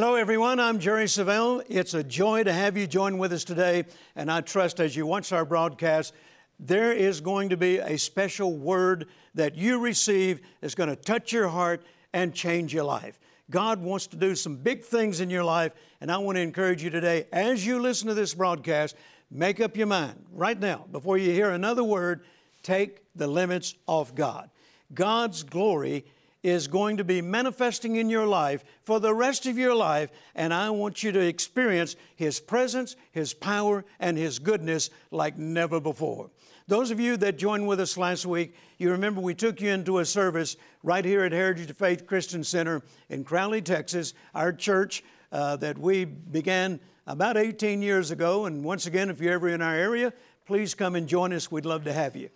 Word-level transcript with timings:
Hello, 0.00 0.14
everyone. 0.14 0.60
I'm 0.60 0.78
Jerry 0.78 1.06
Savelle. 1.06 1.64
It's 1.68 1.92
a 1.92 2.04
joy 2.04 2.44
to 2.44 2.52
have 2.52 2.76
you 2.76 2.86
join 2.86 3.18
with 3.18 3.32
us 3.32 3.42
today. 3.42 3.84
And 4.14 4.30
I 4.30 4.42
trust 4.42 4.78
as 4.78 4.94
you 4.94 5.06
watch 5.06 5.32
our 5.32 5.44
broadcast, 5.44 6.14
there 6.60 6.92
is 6.92 7.20
going 7.20 7.48
to 7.48 7.56
be 7.56 7.78
a 7.78 7.98
special 7.98 8.56
word 8.56 9.08
that 9.34 9.56
you 9.56 9.80
receive 9.80 10.40
that's 10.60 10.76
going 10.76 10.88
to 10.88 10.94
touch 10.94 11.32
your 11.32 11.48
heart 11.48 11.84
and 12.12 12.32
change 12.32 12.72
your 12.72 12.84
life. 12.84 13.18
God 13.50 13.82
wants 13.82 14.06
to 14.06 14.16
do 14.16 14.36
some 14.36 14.54
big 14.54 14.84
things 14.84 15.20
in 15.20 15.30
your 15.30 15.42
life, 15.42 15.72
and 16.00 16.12
I 16.12 16.18
want 16.18 16.36
to 16.36 16.42
encourage 16.42 16.80
you 16.80 16.90
today, 16.90 17.26
as 17.32 17.66
you 17.66 17.80
listen 17.80 18.06
to 18.06 18.14
this 18.14 18.34
broadcast, 18.34 18.94
make 19.32 19.60
up 19.60 19.76
your 19.76 19.88
mind 19.88 20.26
right 20.30 20.60
now, 20.60 20.86
before 20.92 21.18
you 21.18 21.32
hear 21.32 21.50
another 21.50 21.82
word, 21.82 22.20
take 22.62 23.02
the 23.16 23.26
limits 23.26 23.74
off 23.88 24.14
God. 24.14 24.48
God's 24.94 25.42
glory 25.42 26.04
is 26.42 26.68
going 26.68 26.96
to 26.96 27.04
be 27.04 27.20
manifesting 27.20 27.96
in 27.96 28.08
your 28.08 28.26
life 28.26 28.64
for 28.84 29.00
the 29.00 29.14
rest 29.14 29.46
of 29.46 29.58
your 29.58 29.74
life, 29.74 30.10
and 30.34 30.54
I 30.54 30.70
want 30.70 31.02
you 31.02 31.12
to 31.12 31.20
experience 31.20 31.96
His 32.14 32.40
presence, 32.40 32.96
His 33.10 33.34
power, 33.34 33.84
and 33.98 34.16
His 34.16 34.38
goodness 34.38 34.90
like 35.10 35.36
never 35.36 35.80
before. 35.80 36.30
Those 36.68 36.90
of 36.90 37.00
you 37.00 37.16
that 37.16 37.38
joined 37.38 37.66
with 37.66 37.80
us 37.80 37.96
last 37.96 38.26
week, 38.26 38.54
you 38.76 38.90
remember 38.90 39.20
we 39.20 39.34
took 39.34 39.60
you 39.60 39.70
into 39.70 39.98
a 39.98 40.04
service 40.04 40.56
right 40.82 41.04
here 41.04 41.24
at 41.24 41.32
Heritage 41.32 41.70
of 41.70 41.78
Faith 41.78 42.06
Christian 42.06 42.44
Center 42.44 42.82
in 43.08 43.24
Crowley, 43.24 43.62
Texas, 43.62 44.14
our 44.34 44.52
church 44.52 45.02
uh, 45.32 45.56
that 45.56 45.78
we 45.78 46.04
began 46.04 46.78
about 47.06 47.38
18 47.38 47.80
years 47.80 48.10
ago. 48.10 48.44
And 48.44 48.62
once 48.62 48.86
again, 48.86 49.08
if 49.08 49.20
you're 49.20 49.32
ever 49.32 49.48
in 49.48 49.62
our 49.62 49.74
area, 49.74 50.12
please 50.46 50.74
come 50.74 50.94
and 50.94 51.08
join 51.08 51.32
us. 51.32 51.50
We'd 51.50 51.64
love 51.64 51.84
to 51.84 51.92
have 51.92 52.14
you. 52.14 52.28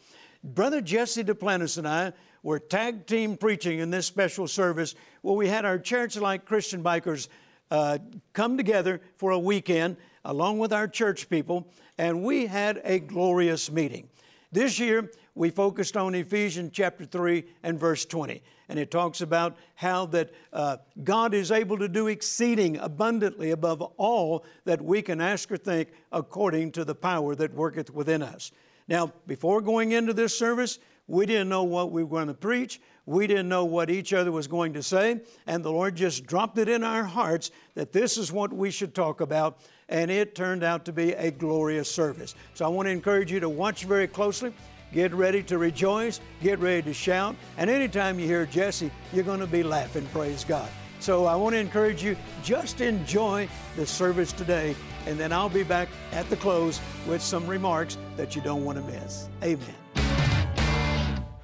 Brother 0.42 0.80
Jesse 0.80 1.22
Duplantis 1.22 1.78
and 1.78 1.86
I 1.86 2.12
were 2.42 2.58
tag 2.58 3.06
team 3.06 3.36
preaching 3.36 3.78
in 3.78 3.90
this 3.90 4.06
special 4.06 4.48
service 4.48 4.94
where 5.22 5.34
we 5.34 5.48
had 5.48 5.64
our 5.64 5.78
church 5.78 6.16
like 6.16 6.44
Christian 6.44 6.82
bikers 6.82 7.28
uh, 7.70 7.98
come 8.32 8.56
together 8.56 9.00
for 9.16 9.30
a 9.30 9.38
weekend 9.38 9.96
along 10.24 10.58
with 10.58 10.72
our 10.72 10.86
church 10.86 11.28
people, 11.28 11.66
and 11.98 12.22
we 12.22 12.46
had 12.46 12.80
a 12.84 12.98
glorious 12.98 13.70
meeting. 13.70 14.08
This 14.52 14.78
year, 14.78 15.10
we 15.34 15.50
focused 15.50 15.96
on 15.96 16.14
Ephesians 16.14 16.72
chapter 16.74 17.06
3 17.06 17.44
and 17.62 17.80
verse 17.80 18.04
20. 18.04 18.42
And 18.68 18.78
it 18.78 18.90
talks 18.90 19.22
about 19.22 19.56
how 19.74 20.06
that 20.06 20.30
uh, 20.52 20.76
God 21.02 21.34
is 21.34 21.50
able 21.50 21.78
to 21.78 21.88
do 21.88 22.08
exceeding 22.08 22.76
abundantly 22.76 23.50
above 23.50 23.80
all 23.96 24.44
that 24.64 24.82
we 24.82 25.00
can 25.00 25.20
ask 25.20 25.50
or 25.50 25.56
think 25.56 25.88
according 26.12 26.72
to 26.72 26.84
the 26.84 26.94
power 26.94 27.34
that 27.34 27.54
worketh 27.54 27.90
within 27.90 28.22
us. 28.22 28.52
Now, 28.88 29.12
before 29.26 29.60
going 29.62 29.92
into 29.92 30.12
this 30.12 30.38
service, 30.38 30.78
we 31.06 31.26
didn't 31.26 31.48
know 31.48 31.64
what 31.64 31.90
we 31.92 32.04
were 32.04 32.10
going 32.10 32.28
to 32.28 32.34
preach. 32.34 32.80
We 33.04 33.26
didn't 33.26 33.48
know 33.48 33.64
what 33.64 33.90
each 33.90 34.12
other 34.12 34.30
was 34.30 34.46
going 34.46 34.74
to 34.74 34.82
say. 34.82 35.20
And 35.46 35.64
the 35.64 35.72
Lord 35.72 35.96
just 35.96 36.24
dropped 36.26 36.58
it 36.58 36.68
in 36.68 36.84
our 36.84 37.02
hearts 37.02 37.50
that 37.74 37.92
this 37.92 38.16
is 38.16 38.30
what 38.30 38.52
we 38.52 38.70
should 38.70 38.94
talk 38.94 39.20
about. 39.20 39.58
And 39.88 40.10
it 40.10 40.34
turned 40.34 40.62
out 40.62 40.84
to 40.84 40.92
be 40.92 41.12
a 41.12 41.30
glorious 41.30 41.90
service. 41.90 42.34
So 42.54 42.64
I 42.64 42.68
want 42.68 42.86
to 42.86 42.92
encourage 42.92 43.32
you 43.32 43.40
to 43.40 43.48
watch 43.48 43.84
very 43.84 44.06
closely. 44.06 44.54
Get 44.92 45.12
ready 45.12 45.42
to 45.44 45.58
rejoice. 45.58 46.20
Get 46.42 46.60
ready 46.60 46.82
to 46.82 46.94
shout. 46.94 47.34
And 47.56 47.68
anytime 47.68 48.20
you 48.20 48.26
hear 48.26 48.46
Jesse, 48.46 48.90
you're 49.12 49.24
going 49.24 49.40
to 49.40 49.46
be 49.46 49.62
laughing. 49.62 50.06
Praise 50.12 50.44
God. 50.44 50.68
So 51.00 51.26
I 51.26 51.34
want 51.34 51.54
to 51.54 51.58
encourage 51.58 52.04
you, 52.04 52.16
just 52.44 52.80
enjoy 52.80 53.48
the 53.74 53.84
service 53.84 54.32
today. 54.32 54.76
And 55.06 55.18
then 55.18 55.32
I'll 55.32 55.48
be 55.48 55.64
back 55.64 55.88
at 56.12 56.30
the 56.30 56.36
close 56.36 56.80
with 57.08 57.20
some 57.20 57.44
remarks 57.48 57.98
that 58.16 58.36
you 58.36 58.42
don't 58.42 58.64
want 58.64 58.78
to 58.78 58.84
miss. 58.84 59.28
Amen. 59.42 59.81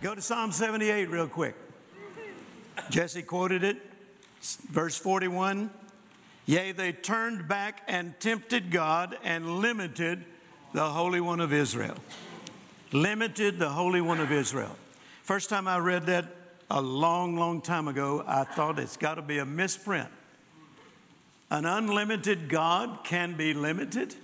Go 0.01 0.15
to 0.15 0.23
Psalm 0.23 0.53
78 0.53 1.11
real 1.11 1.27
quick. 1.27 1.57
Jesse 2.89 3.23
quoted 3.23 3.65
it, 3.65 3.79
verse 4.71 4.97
41. 4.97 5.71
Yea, 6.47 6.71
they 6.71 6.93
turned 6.93 7.49
back 7.49 7.83
and 7.89 8.15
tempted 8.21 8.71
God 8.71 9.19
and 9.25 9.59
limited 9.59 10.25
the 10.73 10.89
Holy 10.89 11.21
One 11.21 11.41
of 11.41 11.53
Israel. 11.53 11.97
Limited 12.93 13.59
the 13.59 13.71
Holy 13.71 14.01
One 14.01 14.21
of 14.21 14.31
Israel. 14.31 14.77
First 15.25 15.51
time 15.51 15.67
I 15.67 15.79
read 15.79 16.07
that 16.07 16.27
a 16.71 16.81
long, 16.81 17.37
long 17.37 17.61
time 17.61 17.89
ago, 17.89 18.23
I 18.25 18.45
thought 18.45 18.79
it's 18.79 18.97
got 18.97 19.17
to 19.17 19.23
be 19.23 19.39
a 19.39 19.45
misprint. 19.45 20.11
An 21.51 21.65
unlimited 21.65 22.49
God 22.49 23.01
can 23.03 23.37
be 23.37 23.53
limited. 23.53 24.15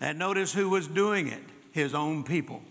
And 0.00 0.18
notice 0.18 0.54
who 0.54 0.70
was 0.70 0.88
doing 0.88 1.28
it 1.28 1.42
his 1.72 1.94
own 1.94 2.24
people. 2.24 2.62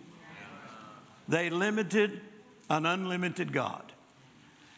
They 1.27 1.49
limited 1.49 2.21
an 2.69 2.85
unlimited 2.85 3.51
God. 3.51 3.91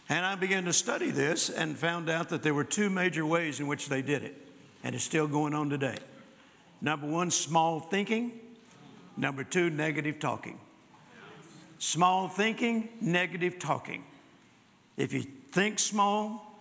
And 0.10 0.26
I 0.26 0.36
began 0.36 0.66
to 0.66 0.74
study 0.74 1.12
this 1.12 1.50
and 1.50 1.78
found 1.78 2.10
out 2.10 2.30
that 2.30 2.42
there 2.42 2.54
were 2.54 2.64
two 2.64 2.90
major 2.90 3.26
ways 3.26 3.60
in 3.60 3.68
which 3.68 3.90
they 3.90 4.02
did 4.02 4.24
it, 4.24 4.36
and 4.84 4.96
it's 4.96 5.04
still 5.04 5.28
going 5.28 5.54
on 5.54 5.70
today. 5.70 5.98
Number 6.82 7.08
one, 7.08 7.32
small 7.32 7.80
thinking. 7.80 8.40
Number 9.18 9.44
two, 9.44 9.70
negative 9.70 10.20
talking. 10.20 10.60
Small 11.80 12.28
thinking, 12.28 12.90
negative 13.02 13.60
talking. 13.60 14.04
If 14.96 15.12
you 15.14 15.24
think 15.52 15.80
small, 15.80 16.56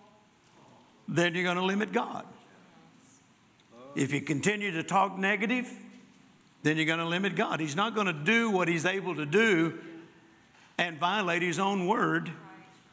then 1.07 1.33
you're 1.33 1.43
going 1.43 1.57
to 1.57 1.63
limit 1.63 1.93
God. 1.93 2.25
If 3.95 4.11
you 4.11 4.21
continue 4.21 4.71
to 4.71 4.83
talk 4.83 5.17
negative, 5.17 5.71
then 6.67 6.75
you're 6.77 6.85
going 6.85 6.99
to 6.99 7.05
limit 7.05 7.35
God. 7.35 7.59
He's 7.59 7.75
not 7.75 7.95
going 7.95 8.07
to 8.07 8.13
do 8.13 8.49
what 8.49 8.67
He's 8.67 8.85
able 8.85 9.15
to 9.15 9.25
do 9.25 9.79
and 10.77 10.99
violate 10.99 11.41
His 11.41 11.59
own 11.59 11.87
word 11.87 12.29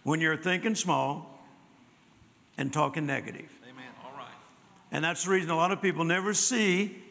when 0.04 0.20
you're 0.20 0.36
thinking 0.36 0.74
small 0.74 1.40
and 2.56 2.72
talking 2.72 3.06
negative. 3.06 3.50
Amen. 3.64 3.84
All 4.04 4.12
right. 4.16 4.28
And 4.92 5.04
that's 5.04 5.24
the 5.24 5.30
reason 5.30 5.50
a 5.50 5.56
lot 5.56 5.72
of 5.72 5.82
people 5.82 6.04
never 6.04 6.34
see 6.34 7.02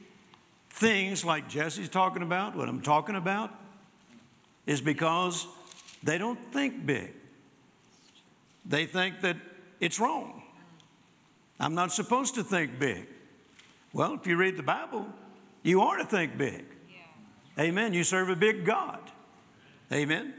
things 0.69 1.25
like 1.25 1.49
Jesse's 1.49 1.89
talking 1.89 2.21
about, 2.21 2.55
what 2.55 2.69
I'm 2.69 2.81
talking 2.81 3.15
about, 3.15 3.53
is 4.65 4.79
because 4.79 5.45
they 6.01 6.17
don't 6.17 6.39
think 6.53 6.85
big. 6.85 7.13
They 8.65 8.85
think 8.85 9.21
that 9.21 9.37
it's 9.79 9.99
wrong. 9.99 10.43
I'm 11.59 11.75
not 11.75 11.91
supposed 11.91 12.35
to 12.35 12.43
think 12.43 12.79
big. 12.79 13.07
Well, 13.91 14.13
if 14.13 14.25
you 14.25 14.37
read 14.37 14.57
the 14.57 14.63
Bible, 14.63 15.05
you 15.63 15.81
are 15.81 15.97
to 15.97 16.05
think 16.05 16.37
big. 16.37 16.65
Yeah. 16.89 17.63
Amen. 17.63 17.93
You 17.93 18.03
serve 18.03 18.29
a 18.29 18.35
big 18.35 18.65
God. 18.65 18.99
Amen. 19.91 20.33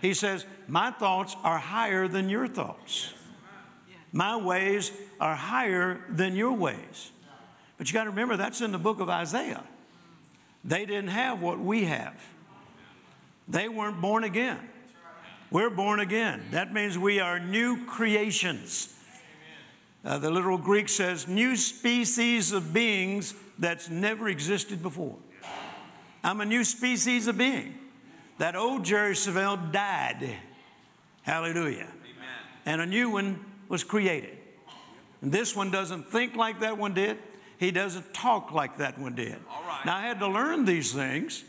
He 0.00 0.14
says, 0.14 0.46
My 0.68 0.90
thoughts 0.90 1.34
are 1.42 1.58
higher 1.58 2.06
than 2.06 2.28
your 2.28 2.46
thoughts. 2.46 3.12
My 4.12 4.36
ways 4.36 4.92
are 5.20 5.34
higher 5.34 6.00
than 6.08 6.36
your 6.36 6.52
ways. 6.52 7.10
But 7.76 7.88
you 7.88 7.94
got 7.94 8.04
to 8.04 8.10
remember, 8.10 8.36
that's 8.36 8.60
in 8.60 8.72
the 8.72 8.78
book 8.78 9.00
of 9.00 9.08
Isaiah. 9.10 9.62
They 10.64 10.86
didn't 10.86 11.08
have 11.08 11.42
what 11.42 11.58
we 11.58 11.84
have, 11.84 12.14
they 13.48 13.68
weren't 13.68 14.00
born 14.00 14.24
again. 14.24 14.60
We're 15.48 15.70
born 15.70 16.00
again. 16.00 16.42
That 16.50 16.72
means 16.72 16.98
we 16.98 17.20
are 17.20 17.38
new 17.38 17.86
creations. 17.86 18.92
Uh, 20.04 20.18
the 20.18 20.28
literal 20.28 20.58
Greek 20.58 20.88
says, 20.88 21.28
new 21.28 21.54
species 21.54 22.50
of 22.50 22.72
beings 22.72 23.32
that's 23.58 23.88
never 23.88 24.28
existed 24.28 24.82
before. 24.82 25.16
I'm 26.22 26.40
a 26.40 26.44
new 26.44 26.64
species 26.64 27.26
of 27.26 27.38
being. 27.38 27.74
That 28.38 28.56
old 28.56 28.84
Jerry 28.84 29.14
Savelle 29.14 29.72
died. 29.72 30.36
Hallelujah. 31.22 31.86
Amen. 31.86 32.28
And 32.66 32.80
a 32.80 32.86
new 32.86 33.10
one 33.10 33.44
was 33.68 33.84
created. 33.84 34.36
And 35.22 35.32
this 35.32 35.56
one 35.56 35.70
doesn't 35.70 36.10
think 36.10 36.36
like 36.36 36.60
that 36.60 36.78
one 36.78 36.94
did. 36.94 37.18
He 37.58 37.70
doesn't 37.70 38.12
talk 38.12 38.52
like 38.52 38.78
that 38.78 38.98
one 38.98 39.14
did. 39.14 39.38
Now 39.84 39.96
I 39.96 40.02
had 40.02 40.18
to 40.20 40.28
learn 40.28 40.64
these 40.64 40.92
things. 40.92 41.44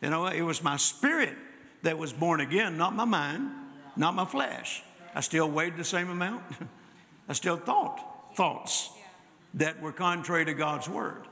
You 0.00 0.10
know, 0.10 0.26
it 0.26 0.42
was 0.42 0.62
my 0.62 0.76
spirit 0.76 1.36
that 1.82 1.96
was 1.98 2.12
born 2.12 2.40
again, 2.40 2.76
not 2.76 2.94
my 2.96 3.04
mind, 3.04 3.50
not 3.96 4.14
my 4.14 4.24
flesh. 4.24 4.82
I 5.14 5.20
still 5.20 5.48
weighed 5.48 5.76
the 5.76 5.84
same 5.84 6.10
amount. 6.10 6.42
I 7.28 7.34
still 7.34 7.56
thought 7.56 8.34
thoughts 8.34 8.90
that 9.54 9.80
were 9.80 9.92
contrary 9.92 10.44
to 10.46 10.54
God's 10.54 10.88
word. 10.88 11.26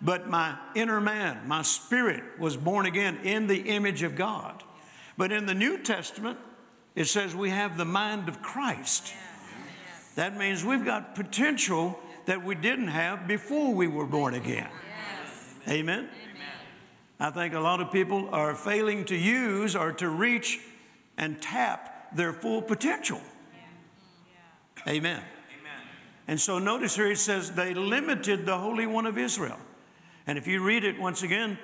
But 0.00 0.28
my 0.28 0.56
inner 0.74 1.00
man, 1.00 1.46
my 1.46 1.62
spirit 1.62 2.22
was 2.38 2.56
born 2.56 2.86
again 2.86 3.18
in 3.24 3.46
the 3.46 3.58
image 3.58 4.02
of 4.02 4.14
God. 4.14 4.62
But 5.16 5.32
in 5.32 5.46
the 5.46 5.54
New 5.54 5.78
Testament, 5.78 6.38
it 6.94 7.06
says 7.06 7.34
we 7.34 7.50
have 7.50 7.76
the 7.76 7.84
mind 7.84 8.28
of 8.28 8.40
Christ. 8.40 9.12
That 10.14 10.36
means 10.36 10.64
we've 10.64 10.84
got 10.84 11.14
potential 11.14 11.98
that 12.26 12.44
we 12.44 12.54
didn't 12.54 12.88
have 12.88 13.26
before 13.26 13.74
we 13.74 13.86
were 13.86 14.06
born 14.06 14.34
again. 14.34 14.68
Amen? 15.68 16.08
I 17.20 17.30
think 17.30 17.54
a 17.54 17.60
lot 17.60 17.80
of 17.80 17.90
people 17.90 18.28
are 18.30 18.54
failing 18.54 19.04
to 19.06 19.16
use 19.16 19.74
or 19.74 19.92
to 19.94 20.08
reach 20.08 20.60
and 21.16 21.40
tap 21.42 22.14
their 22.14 22.32
full 22.32 22.62
potential. 22.62 23.20
Amen. 24.86 25.22
And 26.28 26.40
so 26.40 26.58
notice 26.58 26.94
here 26.94 27.10
it 27.10 27.18
says 27.18 27.52
they 27.52 27.74
limited 27.74 28.46
the 28.46 28.58
Holy 28.58 28.86
One 28.86 29.06
of 29.06 29.18
Israel. 29.18 29.58
And 30.28 30.36
if 30.36 30.46
you 30.46 30.62
read 30.62 30.84
it 30.84 31.00
once 31.00 31.22
again, 31.22 31.58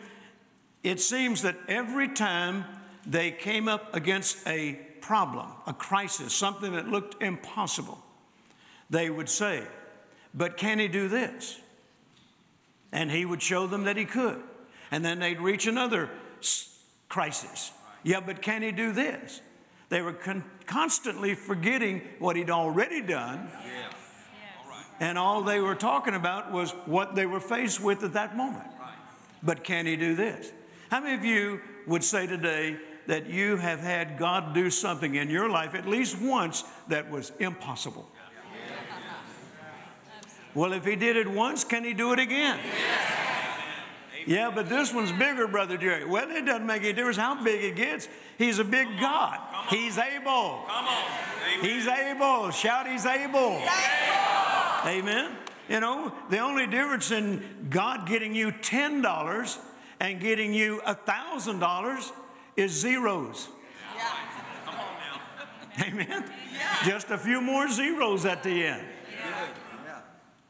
it 0.83 0.99
seems 0.99 1.43
that 1.43 1.57
every 1.69 2.09
time 2.09 2.65
they 3.07 3.31
came 3.31 3.69
up 3.69 3.95
against 3.95 4.39
a 4.49 4.81
problem, 5.03 5.49
a 5.67 5.75
crisis, 5.75 6.33
something 6.33 6.73
that 6.73 6.89
looked 6.89 7.23
impossible, 7.23 8.03
they 8.89 9.11
would 9.11 9.29
say, 9.29 9.63
but 10.33 10.57
can 10.57 10.79
he 10.79 10.89
do 10.89 11.09
this? 11.09 11.61
And 12.91 13.11
he 13.11 13.27
would 13.27 13.43
show 13.43 13.67
them 13.67 13.85
that 13.85 13.99
he 13.99 14.07
could. 14.07 14.43
And 14.91 15.05
then 15.05 15.19
they'd 15.19 15.41
reach 15.41 15.67
another 15.67 16.09
crisis. 17.11 17.71
Yeah, 18.03 18.21
but 18.21 18.41
can 18.41 18.63
he 18.63 18.73
do 18.73 18.93
this? 18.93 19.43
They 19.91 20.01
were 20.01 20.15
con- 20.15 20.45
constantly 20.65 21.35
forgetting 21.35 22.01
what 22.19 22.37
he'd 22.37 22.51
already 22.51 23.03
done. 23.03 23.51
Yeah. 23.67 23.91
And 25.01 25.19
all 25.19 25.43
they 25.43 25.61
were 25.61 25.75
talking 25.75 26.15
about 26.15 26.53
was 26.53 26.71
what 26.87 27.15
they 27.15 27.27
were 27.27 27.41
faced 27.41 27.81
with 27.81 28.05
at 28.05 28.13
that 28.13 28.37
moment. 28.37 28.67
But 29.43 29.65
can 29.65 29.87
he 29.87 29.97
do 29.97 30.15
this? 30.15 30.53
How 30.91 31.01
many 31.01 31.15
of 31.15 31.25
you 31.25 31.61
would 31.87 32.05
say 32.05 32.27
today 32.27 32.77
that 33.07 33.29
you 33.29 33.57
have 33.57 33.81
had 33.81 34.19
God 34.19 34.55
do 34.55 34.71
something 34.71 35.15
in 35.15 35.29
your 35.29 35.51
life 35.51 35.75
at 35.75 35.87
least 35.87 36.19
once 36.21 36.65
that 36.89 37.11
was 37.11 37.33
impossible? 37.39 38.09
Well, 40.55 40.73
if 40.73 40.85
he 40.85 40.95
did 40.95 41.17
it 41.17 41.27
once, 41.29 41.65
can 41.65 41.83
he 41.83 41.95
do 41.95 42.13
it 42.13 42.21
again? 42.21 42.61
Yeah, 44.25 44.53
but 44.55 44.69
this 44.69 44.95
one's 44.95 45.13
bigger, 45.13 45.49
Brother 45.49 45.77
Jerry. 45.77 46.05
Well, 46.05 46.31
it 46.31 46.47
doesn't 46.47 46.65
make 46.65 46.83
any 46.83 46.93
difference 46.93 47.17
how 47.17 47.43
big 47.43 47.63
it 47.65 47.77
gets. 47.77 48.09
He's 48.39 48.61
a 48.61 48.65
big 48.65 48.87
God. 49.01 49.39
He's 49.69 49.99
able. 49.99 50.65
Come 50.67 50.85
on. 50.87 51.05
He's 51.61 51.87
able. 51.87 52.51
Shout, 52.51 52.89
He's 52.89 53.05
able. 53.05 53.61
Amen. 54.87 55.31
You 55.69 55.81
know, 55.81 56.13
the 56.29 56.39
only 56.39 56.67
difference 56.67 57.11
in 57.11 57.43
God 57.71 58.07
getting 58.07 58.35
you 58.35 58.53
$10 58.53 59.59
and 60.01 60.21
getting 60.21 60.53
you 60.53 60.83
$1,000 60.87 62.13
is 62.57 62.73
zeros. 62.73 63.49
Yeah. 63.97 64.11
Come 64.67 64.75
on 64.75 64.87
now. 65.79 65.85
Amen. 65.87 66.31
Yeah. 66.53 66.77
Just 66.85 67.11
a 67.11 67.19
few 67.19 67.41
more 67.41 67.69
zeros 67.69 68.27
at 68.27 68.43
the 68.43 68.67
end. 68.67 68.83
Yeah. 69.11 70.01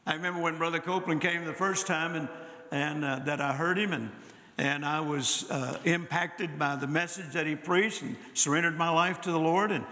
I 0.05 0.15
remember 0.15 0.41
when 0.41 0.57
Brother 0.57 0.79
Copeland 0.79 1.21
came 1.21 1.45
the 1.45 1.53
first 1.53 1.87
time 1.87 2.15
and, 2.15 2.29
and 2.71 3.05
uh, 3.05 3.19
that 3.25 3.39
I 3.39 3.53
heard 3.53 3.77
him 3.77 3.93
and, 3.93 4.11
and 4.57 4.85
I 4.85 4.99
was 4.99 5.49
uh, 5.49 5.79
impacted 5.85 6.59
by 6.59 6.75
the 6.75 6.87
message 6.87 7.31
that 7.33 7.47
he 7.47 7.55
preached 7.55 8.01
and 8.01 8.17
surrendered 8.33 8.77
my 8.77 8.89
life 8.89 9.21
to 9.21 9.31
the 9.31 9.39
Lord. 9.39 9.71
And, 9.71 9.85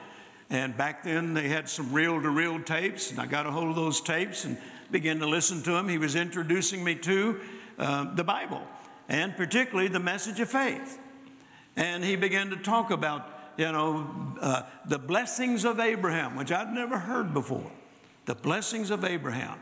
and 0.53 0.77
back 0.77 1.03
then 1.03 1.33
they 1.33 1.49
had 1.49 1.67
some 1.67 1.91
reel 1.91 2.21
to 2.21 2.29
reel 2.29 2.61
tapes, 2.61 3.09
and 3.09 3.19
I 3.19 3.25
got 3.25 3.45
a 3.45 3.51
hold 3.51 3.69
of 3.69 3.75
those 3.75 3.99
tapes 3.99 4.45
and 4.45 4.57
began 4.91 5.19
to 5.19 5.25
listen 5.25 5.63
to 5.63 5.75
him. 5.75 5.89
He 5.89 5.97
was 5.97 6.15
introducing 6.15 6.83
me 6.83 6.95
to 6.95 7.39
uh, 7.79 8.13
the 8.13 8.23
Bible 8.23 8.61
and 9.09 9.35
particularly 9.35 9.89
the 9.89 9.99
message 9.99 10.39
of 10.39 10.49
faith. 10.49 10.99
And 11.75 12.03
he 12.03 12.15
began 12.15 12.51
to 12.51 12.55
talk 12.55 12.91
about, 12.91 13.27
you 13.57 13.71
know, 13.71 14.35
uh, 14.39 14.61
the 14.85 14.99
blessings 14.99 15.65
of 15.65 15.79
Abraham, 15.79 16.35
which 16.35 16.51
I'd 16.51 16.71
never 16.71 16.99
heard 16.99 17.33
before. 17.33 17.71
The 18.25 18.35
blessings 18.35 18.91
of 18.91 19.03
Abraham. 19.03 19.59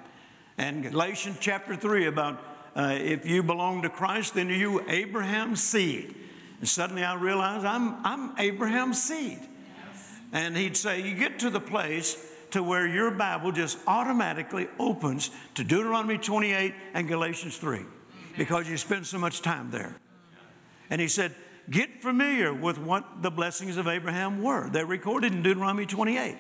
And 0.58 0.84
Galatians 0.84 1.38
chapter 1.40 1.76
3 1.76 2.08
about 2.08 2.44
uh, 2.76 2.98
if 3.00 3.26
you 3.26 3.44
belong 3.44 3.82
to 3.84 3.90
Christ, 3.90 4.36
then 4.36 4.50
you 4.50 4.84
Abraham's 4.90 5.64
seed. 5.64 6.16
And 6.60 6.68
suddenly 6.68 7.04
I 7.04 7.16
realized 7.16 7.66
I'm, 7.66 8.06
I'm 8.06 8.38
Abraham's 8.38 9.02
seed. 9.02 9.40
And 10.32 10.56
he'd 10.56 10.78
say, 10.78 11.02
You 11.02 11.16
get 11.16 11.40
to 11.40 11.50
the 11.50 11.60
place 11.60 12.18
to 12.52 12.64
where 12.64 12.88
your 12.88 13.12
Bible 13.12 13.52
just 13.52 13.78
automatically 13.88 14.68
opens 14.80 15.32
to 15.56 15.64
Deuteronomy 15.64 16.18
28 16.18 16.74
and 16.94 17.08
Galatians 17.08 17.58
3 17.58 17.82
because 18.38 18.70
you 18.70 18.78
spend 18.78 19.06
so 19.06 19.18
much 19.18 19.42
time 19.42 19.72
there. 19.72 19.96
And 20.90 21.02
he 21.02 21.08
said, 21.08 21.34
Get 21.70 22.02
familiar 22.02 22.54
with 22.54 22.78
what 22.78 23.22
the 23.22 23.32
blessings 23.32 23.78
of 23.78 23.88
Abraham 23.88 24.42
were. 24.42 24.70
They're 24.70 24.86
recorded 24.86 25.32
in 25.34 25.44
Deuteronomy 25.44 25.86
28. 25.86 26.38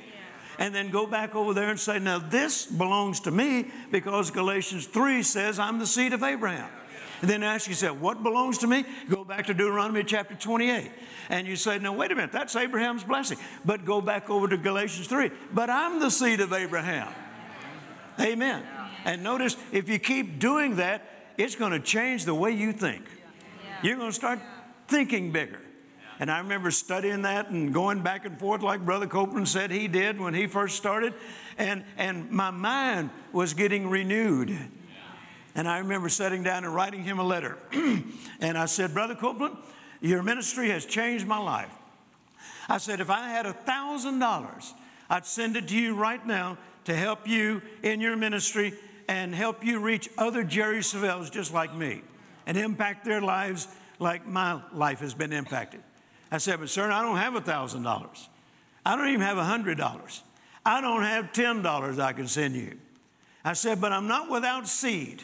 And 0.59 0.75
then 0.75 0.91
go 0.91 1.07
back 1.07 1.33
over 1.33 1.53
there 1.53 1.69
and 1.69 1.79
say, 1.79 1.99
Now 1.99 2.19
this 2.19 2.65
belongs 2.65 3.21
to 3.21 3.31
me 3.31 3.71
because 3.91 4.31
Galatians 4.31 4.87
3 4.87 5.23
says 5.23 5.59
I'm 5.59 5.79
the 5.79 5.87
seed 5.87 6.13
of 6.13 6.23
Abraham. 6.23 6.69
And 7.21 7.29
then 7.29 7.44
ask 7.44 7.68
yourself, 7.68 8.00
what 8.00 8.23
belongs 8.23 8.57
to 8.59 8.68
me? 8.68 8.83
Go 9.09 9.23
back 9.23 9.45
to 9.45 9.53
Deuteronomy 9.53 10.03
chapter 10.03 10.33
28. 10.33 10.91
And 11.29 11.47
you 11.47 11.56
say, 11.56 11.77
no, 11.77 11.94
wait 11.94 12.12
a 12.12 12.15
minute, 12.15 12.31
that's 12.31 12.56
Abraham's 12.56 13.03
blessing. 13.03 13.38
But 13.63 13.85
go 13.85 14.01
back 14.01 14.29
over 14.29 14.47
to 14.47 14.57
Galatians 14.57 15.07
3. 15.07 15.29
But 15.53 15.69
I'm 15.69 16.00
the 16.00 16.09
seed 16.09 16.41
of 16.41 16.51
Abraham. 16.51 17.13
Amen. 18.19 18.63
And 19.06 19.23
notice, 19.23 19.56
if 19.71 19.88
you 19.88 20.00
keep 20.00 20.39
doing 20.39 20.77
that, 20.77 21.03
it's 21.38 21.56
going 21.56 21.71
to 21.71 21.79
change 21.79 22.25
the 22.25 22.35
way 22.35 22.51
you 22.51 22.73
think. 22.73 23.06
You're 23.83 23.97
going 23.97 24.09
to 24.09 24.15
start 24.15 24.39
thinking 24.88 25.31
bigger. 25.31 25.62
And 26.19 26.29
I 26.29 26.39
remember 26.39 26.69
studying 26.69 27.23
that 27.23 27.50
and 27.50 27.73
going 27.73 28.03
back 28.03 28.25
and 28.25 28.39
forth 28.39 28.62
like 28.62 28.85
Brother 28.85 29.07
Copeland 29.07 29.47
said 29.47 29.71
he 29.71 29.88
did 29.88 30.19
when 30.19 30.35
he 30.35 30.45
first 30.45 30.77
started. 30.77 31.15
And, 31.57 31.83
and 31.97 32.29
my 32.29 32.51
mind 32.51 33.09
was 33.31 33.56
getting 33.56 33.89
renewed. 33.89 34.56
And 35.56 35.68
I 35.68 35.80
remember 35.80 36.09
sitting 36.09 36.44
down 36.44 36.63
and 36.63 36.74
writing 36.74 37.03
him 37.03 37.19
a 37.19 37.24
letter. 37.24 37.57
and 38.39 38.57
I 38.57 38.65
said, 38.65 38.94
Brother 38.94 39.15
Copeland, 39.15 39.57
your 40.00 40.24
ministry 40.24 40.69
has 40.69 40.86
changed 40.86 41.27
my 41.27 41.38
life. 41.38 41.71
I 42.69 42.77
said, 42.77 43.01
if 43.01 43.09
I 43.09 43.30
had 43.30 43.45
a 43.45 43.53
$1,000, 43.53 44.74
I'd 45.09 45.25
send 45.25 45.57
it 45.57 45.68
to 45.68 45.77
you 45.77 45.95
right 45.95 46.25
now 46.25 46.57
to 46.86 46.95
help 46.95 47.27
you 47.27 47.62
in 47.83 48.00
your 48.00 48.15
ministry 48.15 48.74
and 49.07 49.36
help 49.36 49.63
you 49.63 49.80
reach 49.80 50.09
other 50.18 50.44
Jerry 50.44 50.80
Savelles 50.80 51.30
just 51.31 51.54
like 51.54 51.75
me 51.75 52.01
and 52.45 52.57
impact 52.57 53.04
their 53.04 53.21
lives 53.21 53.68
like 54.00 54.25
my 54.25 54.62
life 54.74 55.00
has 55.00 55.13
been 55.13 55.33
impacted. 55.33 55.81
I 56.31 56.38
said, 56.38 56.59
but 56.59 56.69
sir, 56.69 56.89
I 56.89 57.01
don't 57.01 57.18
have 57.18 57.36
a 57.36 57.42
$1,000. 57.42 58.27
I 58.86 58.95
don't 58.95 59.09
even 59.09 59.21
have 59.21 59.38
a 59.38 59.44
$100. 59.44 60.21
I 60.65 60.81
don't 60.81 61.04
have 61.04 61.33
$10 61.33 62.00
I 62.00 62.13
can 62.13 62.27
send 62.27 62.56
you. 62.56 62.77
I 63.44 63.54
said, 63.54 63.81
but 63.81 63.92
I'm 63.92 64.07
not 64.07 64.30
without 64.30 64.68
seed. 64.68 65.24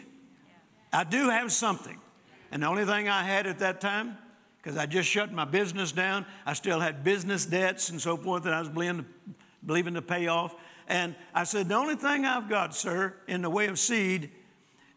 I 0.91 1.03
do 1.03 1.29
have 1.29 1.51
something. 1.51 1.97
And 2.51 2.63
the 2.63 2.67
only 2.67 2.85
thing 2.85 3.09
I 3.09 3.23
had 3.23 3.47
at 3.47 3.59
that 3.59 3.81
time, 3.81 4.17
because 4.61 4.77
I 4.77 4.85
just 4.85 5.09
shut 5.09 5.31
my 5.31 5.45
business 5.45 5.91
down, 5.91 6.25
I 6.45 6.53
still 6.53 6.79
had 6.79 7.03
business 7.03 7.45
debts 7.45 7.89
and 7.89 8.01
so 8.01 8.17
forth 8.17 8.43
that 8.43 8.53
I 8.53 8.59
was 8.59 8.69
believing 8.69 8.99
to, 8.99 9.06
believing 9.65 9.94
to 9.95 10.01
pay 10.01 10.27
off. 10.27 10.56
And 10.87 11.15
I 11.33 11.44
said, 11.44 11.67
The 11.69 11.75
only 11.75 11.95
thing 11.95 12.25
I've 12.25 12.49
got, 12.49 12.73
sir, 12.73 13.13
in 13.27 13.41
the 13.41 13.49
way 13.49 13.67
of 13.67 13.77
seed 13.77 14.31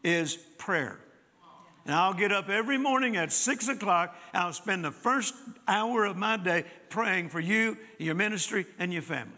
is 0.03 0.35
prayer. 0.57 0.99
And 1.85 1.95
I'll 1.95 2.13
get 2.13 2.31
up 2.31 2.49
every 2.49 2.77
morning 2.77 3.17
at 3.17 3.31
six 3.31 3.67
o'clock. 3.67 4.15
I'll 4.33 4.53
spend 4.53 4.85
the 4.85 4.91
first 4.91 5.33
hour 5.67 6.05
of 6.05 6.15
my 6.15 6.37
day 6.37 6.65
praying 6.89 7.29
for 7.29 7.39
you, 7.39 7.77
your 7.97 8.15
ministry, 8.15 8.67
and 8.77 8.93
your 8.93 9.01
family. 9.01 9.33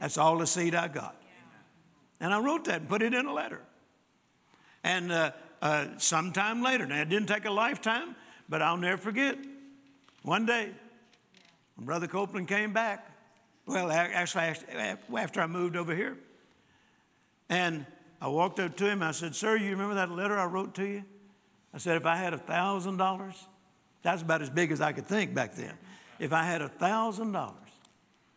That's 0.00 0.18
all 0.18 0.38
the 0.38 0.46
seed 0.46 0.74
I 0.74 0.88
got. 0.88 1.16
And 2.20 2.34
I 2.34 2.40
wrote 2.40 2.64
that 2.64 2.80
and 2.80 2.88
put 2.88 3.02
it 3.02 3.14
in 3.14 3.26
a 3.26 3.32
letter. 3.32 3.60
And 4.82 5.12
uh, 5.12 5.32
uh, 5.62 5.86
sometime 5.98 6.62
later, 6.62 6.86
now 6.86 7.02
it 7.02 7.08
didn't 7.08 7.28
take 7.28 7.44
a 7.44 7.50
lifetime, 7.50 8.16
but 8.48 8.62
I'll 8.62 8.76
never 8.76 9.00
forget. 9.00 9.36
One 10.22 10.46
day, 10.46 10.70
when 11.76 11.86
Brother 11.86 12.06
Copeland 12.06 12.48
came 12.48 12.72
back, 12.72 13.06
well, 13.66 13.90
actually, 13.90 14.54
after 15.16 15.40
I 15.40 15.46
moved 15.46 15.76
over 15.76 15.94
here, 15.94 16.16
and 17.48 17.86
I 18.20 18.28
walked 18.28 18.60
up 18.60 18.76
to 18.76 18.88
him. 18.88 19.02
I 19.02 19.12
said, 19.12 19.34
Sir, 19.34 19.56
you 19.56 19.70
remember 19.70 19.94
that 19.94 20.10
letter 20.10 20.38
I 20.38 20.44
wrote 20.44 20.74
to 20.74 20.84
you? 20.84 21.04
I 21.72 21.78
said, 21.78 21.96
If 21.96 22.06
I 22.06 22.16
had 22.16 22.34
a 22.34 22.38
$1,000, 22.38 23.36
that's 24.02 24.22
about 24.22 24.42
as 24.42 24.50
big 24.50 24.72
as 24.72 24.80
I 24.80 24.92
could 24.92 25.06
think 25.06 25.34
back 25.34 25.54
then. 25.54 25.74
If 26.18 26.32
I 26.32 26.44
had 26.44 26.62
a 26.62 26.68
$1,000, 26.68 27.54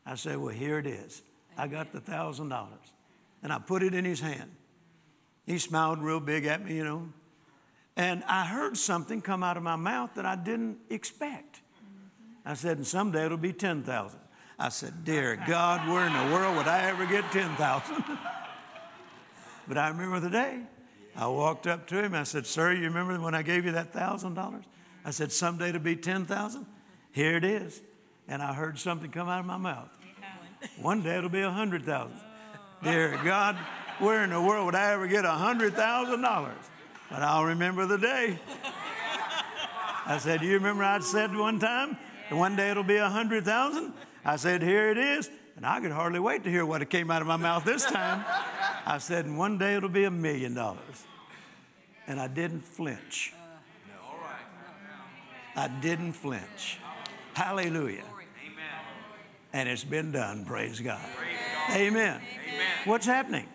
I 0.06 0.16
said, 0.16 0.38
Well, 0.38 0.54
here 0.54 0.80
it 0.80 0.88
is. 0.88 1.22
I 1.58 1.68
got 1.68 1.92
the 1.92 2.00
$1,000. 2.00 2.68
And 3.44 3.52
I 3.52 3.60
put 3.60 3.84
it 3.84 3.94
in 3.94 4.06
his 4.06 4.22
hand. 4.22 4.52
He 5.46 5.58
smiled 5.58 6.02
real 6.02 6.20
big 6.20 6.46
at 6.46 6.64
me, 6.64 6.76
you 6.76 6.84
know. 6.84 7.10
And 7.96 8.24
I 8.26 8.46
heard 8.46 8.78
something 8.78 9.22
come 9.22 9.44
out 9.44 9.58
of 9.58 9.64
my 9.64 9.76
mouth 9.76 10.12
that 10.16 10.26
I 10.26 10.36
didn't 10.36 10.78
expect. 10.90 11.62
I 12.46 12.56
said, 12.56 12.78
and 12.78 12.88
someday 12.88 13.26
it'll 13.26 13.38
be 13.38 13.54
10,000. 13.54 14.20
I 14.58 14.70
said, 14.70 15.04
Dear 15.04 15.42
God, 15.48 15.88
where 15.88 16.06
in 16.06 16.14
the 16.14 16.34
world 16.34 16.58
would 16.58 16.68
I 16.68 16.90
ever 16.90 17.06
get 17.06 17.32
10,000? 17.32 18.04
but 19.68 19.78
I 19.78 19.90
remember 19.90 20.20
the 20.20 20.30
day. 20.30 20.60
I 21.16 21.28
walked 21.28 21.68
up 21.68 21.88
to 21.88 22.04
him. 22.04 22.16
I 22.16 22.24
said, 22.24 22.46
Sir, 22.46 22.74
you 22.74 22.84
remember 22.84 23.20
when 23.20 23.36
I 23.36 23.44
gave 23.44 23.66
you 23.66 23.72
that 23.74 23.94
$1,000? 23.94 24.64
I 25.06 25.12
said, 25.12 25.32
Someday 25.32 25.70
it'll 25.70 25.82
be 25.82 25.96
10,000. 25.96 26.66
Here 27.12 27.38
it 27.38 27.44
is. 27.44 27.82
And 28.28 28.42
I 28.42 28.54
heard 28.54 28.80
something 28.80 29.12
come 29.12 29.30
out 29.30 29.40
of 29.40 29.46
my 29.46 29.58
mouth. 29.58 29.90
One 30.82 31.04
day 31.04 31.18
it'll 31.18 31.30
be 31.30 31.44
100,000. 31.44 32.18
Dear 32.84 33.20
God, 33.24 33.58
where 34.00 34.24
in 34.24 34.30
the 34.32 34.42
world 34.42 34.66
would 34.66 34.76
I 34.76 34.94
ever 34.94 35.08
get 35.08 35.26
$100,000? 35.26 36.54
But 37.10 37.22
I'll 37.22 37.46
remember 37.46 37.86
the 37.86 37.98
day. 37.98 38.40
I 40.06 40.18
said, 40.18 40.42
Do 40.42 40.48
you 40.48 40.56
remember 40.56 40.84
I 40.84 41.00
said 41.00 41.36
one 41.36 41.60
time, 41.60 41.98
one 42.30 42.56
day 42.56 42.72
it'll 42.72 42.84
be 42.84 43.00
100,000? 43.00 43.94
I 44.26 44.36
said, 44.36 44.62
Here 44.62 44.90
it 44.90 44.98
is. 44.98 45.30
And 45.56 45.66
I 45.66 45.80
could 45.80 45.92
hardly 45.92 46.20
wait 46.20 46.44
to 46.46 46.50
hear 46.50 46.66
what 46.66 46.82
it 46.82 46.90
came 46.90 47.12
out 47.12 47.22
of 47.22 47.28
my 47.28 47.38
mouth 47.38 47.64
this 47.64 47.86
time. 47.86 48.26
I 48.86 48.98
said, 48.98 49.26
And 49.26 49.38
one 49.38 49.58
day 49.58 49.76
it'll 49.76 49.90
be 49.90 50.04
a 50.06 50.12
million 50.12 50.54
dollars. 50.54 51.06
And 52.08 52.20
I 52.20 52.28
didn't 52.28 52.62
flinch. 52.62 53.34
I 55.56 55.68
didn't 55.68 56.14
flinch. 56.14 56.80
Hallelujah. 57.34 58.04
And 59.54 59.70
it's 59.70 59.84
been 59.84 60.12
done, 60.12 60.46
praise 60.46 60.80
God. 60.80 61.00
Amen. 61.72 62.20
What's 62.86 63.06
happening? 63.06 63.48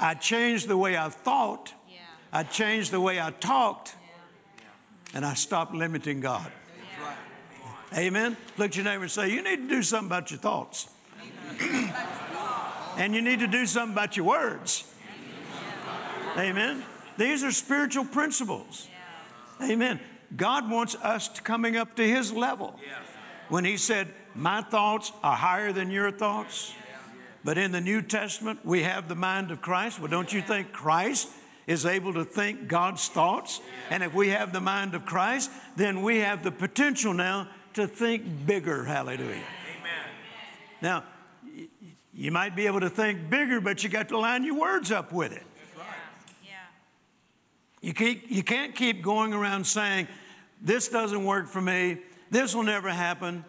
I 0.00 0.14
changed 0.14 0.66
the 0.66 0.76
way 0.76 0.96
I 0.96 1.10
thought. 1.10 1.74
Yeah. 1.88 1.98
I 2.32 2.42
changed 2.42 2.90
the 2.90 3.00
way 3.00 3.20
I 3.20 3.30
talked. 3.30 3.94
And 5.12 5.24
I 5.24 5.34
stopped 5.34 5.74
limiting 5.74 6.20
God. 6.20 6.50
Amen. 7.92 8.36
Look 8.56 8.68
at 8.68 8.76
your 8.76 8.84
neighbor 8.84 9.02
and 9.02 9.10
say, 9.10 9.30
You 9.30 9.42
need 9.42 9.56
to 9.56 9.68
do 9.68 9.82
something 9.82 10.06
about 10.06 10.30
your 10.30 10.38
thoughts. 10.38 10.88
and 12.96 13.14
you 13.14 13.20
need 13.20 13.40
to 13.40 13.48
do 13.48 13.66
something 13.66 13.92
about 13.92 14.16
your 14.16 14.26
words. 14.26 14.84
Amen. 16.38 16.84
These 17.18 17.42
are 17.42 17.50
spiritual 17.50 18.04
principles. 18.04 18.88
Amen. 19.60 19.98
God 20.36 20.70
wants 20.70 20.94
us 20.94 21.26
to 21.28 21.42
coming 21.42 21.76
up 21.76 21.96
to 21.96 22.06
his 22.06 22.32
level. 22.32 22.78
When 23.48 23.64
he 23.64 23.76
said, 23.76 24.08
My 24.34 24.62
thoughts 24.62 25.10
are 25.24 25.36
higher 25.36 25.72
than 25.72 25.90
your 25.90 26.12
thoughts. 26.12 26.72
But 27.44 27.58
in 27.58 27.72
the 27.72 27.80
New 27.80 28.02
Testament, 28.02 28.60
we 28.64 28.82
have 28.82 29.08
the 29.08 29.14
mind 29.14 29.50
of 29.50 29.62
Christ. 29.62 29.98
Well, 29.98 30.08
don't 30.08 30.32
you 30.32 30.42
think 30.42 30.72
Christ 30.72 31.28
is 31.66 31.86
able 31.86 32.12
to 32.14 32.24
think 32.24 32.68
God's 32.68 33.08
thoughts? 33.08 33.60
And 33.88 34.02
if 34.02 34.12
we 34.12 34.28
have 34.28 34.52
the 34.52 34.60
mind 34.60 34.94
of 34.94 35.06
Christ, 35.06 35.50
then 35.76 36.02
we 36.02 36.18
have 36.18 36.42
the 36.42 36.50
potential 36.50 37.14
now 37.14 37.48
to 37.74 37.86
think 37.86 38.46
bigger. 38.46 38.84
Hallelujah. 38.84 39.30
Amen. 39.30 39.44
Now, 40.82 41.04
you 42.12 42.30
might 42.30 42.54
be 42.54 42.66
able 42.66 42.80
to 42.80 42.90
think 42.90 43.30
bigger, 43.30 43.60
but 43.60 43.82
you 43.82 43.88
got 43.88 44.08
to 44.10 44.18
line 44.18 44.44
your 44.44 44.58
words 44.58 44.92
up 44.92 45.12
with 45.12 45.32
it. 45.32 45.44
Yeah. 46.44 46.50
You, 47.80 47.94
keep, 47.94 48.30
you 48.30 48.42
can't 48.42 48.74
keep 48.74 49.00
going 49.00 49.32
around 49.32 49.64
saying, 49.66 50.08
This 50.60 50.88
doesn't 50.88 51.24
work 51.24 51.48
for 51.48 51.62
me. 51.62 51.98
This 52.30 52.54
will 52.54 52.64
never 52.64 52.90
happen. 52.90 53.44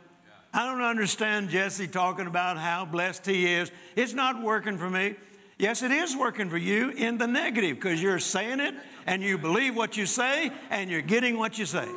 I 0.54 0.66
don't 0.66 0.82
understand 0.82 1.50
Jesse 1.50 1.88
talking 1.88 2.28
about 2.28 2.58
how 2.58 2.86
blessed 2.86 3.26
he 3.26 3.54
is. 3.54 3.72
It's 3.96 4.14
not 4.14 4.42
working 4.42 4.78
for 4.78 4.90
me. 4.90 5.16
Yes, 5.58 5.84
it 5.84 5.92
is 5.92 6.16
working 6.16 6.50
for 6.50 6.58
you 6.58 6.90
in 6.90 7.18
the 7.18 7.28
negative 7.28 7.78
because 7.78 8.02
you're 8.02 8.20
saying 8.20 8.60
it 8.60 8.74
and 9.06 9.22
you 9.22 9.38
believe 9.38 9.76
what 9.76 9.96
you 9.96 10.06
say 10.06 10.52
and 10.70 10.90
you're 10.90 11.02
getting 11.02 11.38
what 11.38 11.58
you 11.58 11.66
say. 11.66 11.88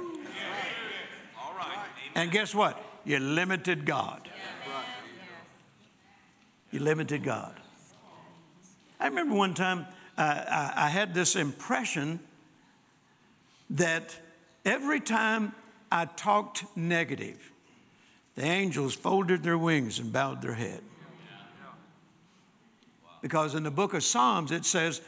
All 1.40 1.54
right. 1.56 1.78
And 2.14 2.30
guess 2.30 2.54
what? 2.54 2.80
You 3.04 3.18
limited 3.18 3.86
God. 3.86 4.28
You 6.70 6.80
limited 6.80 7.24
God. 7.24 7.54
I 9.00 9.06
remember 9.06 9.34
one 9.34 9.54
time 9.54 9.86
uh, 10.16 10.22
I, 10.22 10.72
I 10.76 10.88
had 10.88 11.14
this 11.14 11.34
impression 11.34 12.20
that 13.70 14.16
every 14.64 15.00
time 15.00 15.54
I 15.90 16.04
talked 16.04 16.64
negative, 16.76 17.52
the 18.34 18.44
angels 18.44 18.94
folded 18.94 19.42
their 19.42 19.58
wings 19.58 19.98
and 19.98 20.12
bowed 20.12 20.42
their 20.42 20.54
head. 20.54 20.80
Because 23.22 23.54
in 23.54 23.62
the 23.62 23.70
book 23.70 23.94
of 23.94 24.02
Psalms 24.02 24.50
it 24.50 24.64
says, 24.64 25.00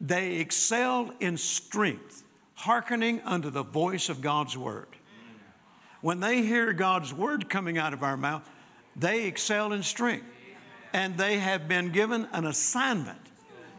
they 0.00 0.36
excelled 0.36 1.12
in 1.20 1.36
strength, 1.36 2.24
hearkening 2.54 3.20
unto 3.24 3.50
the 3.50 3.62
voice 3.62 4.08
of 4.08 4.20
God's 4.20 4.56
word. 4.56 4.88
When 6.00 6.20
they 6.20 6.42
hear 6.42 6.72
God's 6.72 7.12
word 7.12 7.48
coming 7.48 7.76
out 7.76 7.92
of 7.92 8.02
our 8.02 8.16
mouth, 8.16 8.48
they 8.96 9.26
excel 9.26 9.72
in 9.72 9.82
strength. 9.82 10.26
And 10.92 11.16
they 11.16 11.38
have 11.38 11.68
been 11.68 11.92
given 11.92 12.26
an 12.32 12.46
assignment 12.46 13.20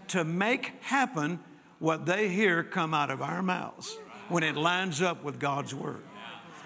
to 0.10 0.24
make 0.24 0.74
happen 0.82 1.40
what 1.80 2.06
they 2.06 2.30
hear 2.30 2.64
come 2.64 2.94
out 2.94 3.10
of 3.10 3.22
our 3.22 3.42
mouths 3.42 3.98
when 4.30 4.44
it 4.44 4.56
lines 4.56 5.02
up 5.02 5.24
with 5.24 5.40
God's 5.40 5.74
word. 5.74 6.04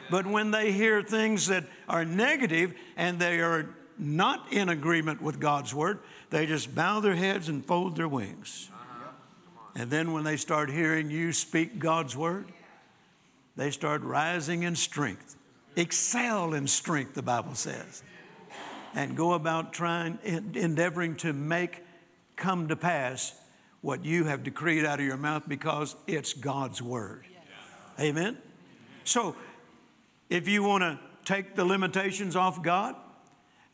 But 0.10 0.28
when 0.28 0.52
they 0.52 0.72
hear 0.72 1.02
things 1.02 1.48
that 1.48 1.66
are 1.90 2.06
negative 2.06 2.74
and 2.96 3.20
they 3.20 3.40
are 3.40 3.70
not 3.98 4.52
in 4.52 4.70
agreement 4.70 5.22
with 5.22 5.40
God's 5.40 5.74
word, 5.74 6.00
they 6.30 6.46
just 6.46 6.76
bow 6.76 7.00
their 7.00 7.16
heads 7.16 7.50
and 7.50 7.66
fold 7.66 7.96
their 7.96 8.08
wings. 8.08 8.70
And 9.76 9.90
then 9.90 10.14
when 10.14 10.24
they 10.24 10.38
start 10.38 10.70
hearing 10.70 11.10
you 11.10 11.34
speak 11.34 11.80
God's 11.80 12.16
word, 12.16 12.46
they 13.56 13.72
start 13.72 14.02
rising 14.02 14.64
in 14.64 14.76
strength. 14.76 15.36
Excel 15.76 16.54
in 16.54 16.68
strength, 16.68 17.14
the 17.14 17.22
Bible 17.22 17.56
says. 17.56 18.04
And 18.94 19.18
go 19.18 19.34
about 19.34 19.74
trying, 19.74 20.20
endeavoring 20.24 21.16
to 21.18 21.34
make 21.34 21.82
come 22.36 22.68
to 22.70 22.76
pass 22.76 23.34
what 23.82 24.04
you 24.04 24.26
have 24.26 24.44
decreed 24.44 24.86
out 24.86 25.00
of 25.00 25.06
your 25.06 25.18
mouth 25.18 25.44
because 25.48 25.96
it's 26.08 26.34
God's 26.34 26.82
word. 26.82 27.26
Amen? 28.00 28.38
So, 29.04 29.36
if 30.30 30.48
you 30.48 30.64
want 30.64 30.84
to 30.84 31.00
take 31.24 31.56
the 31.56 31.66
limitations 31.66 32.36
off 32.36 32.62
God, 32.62 32.96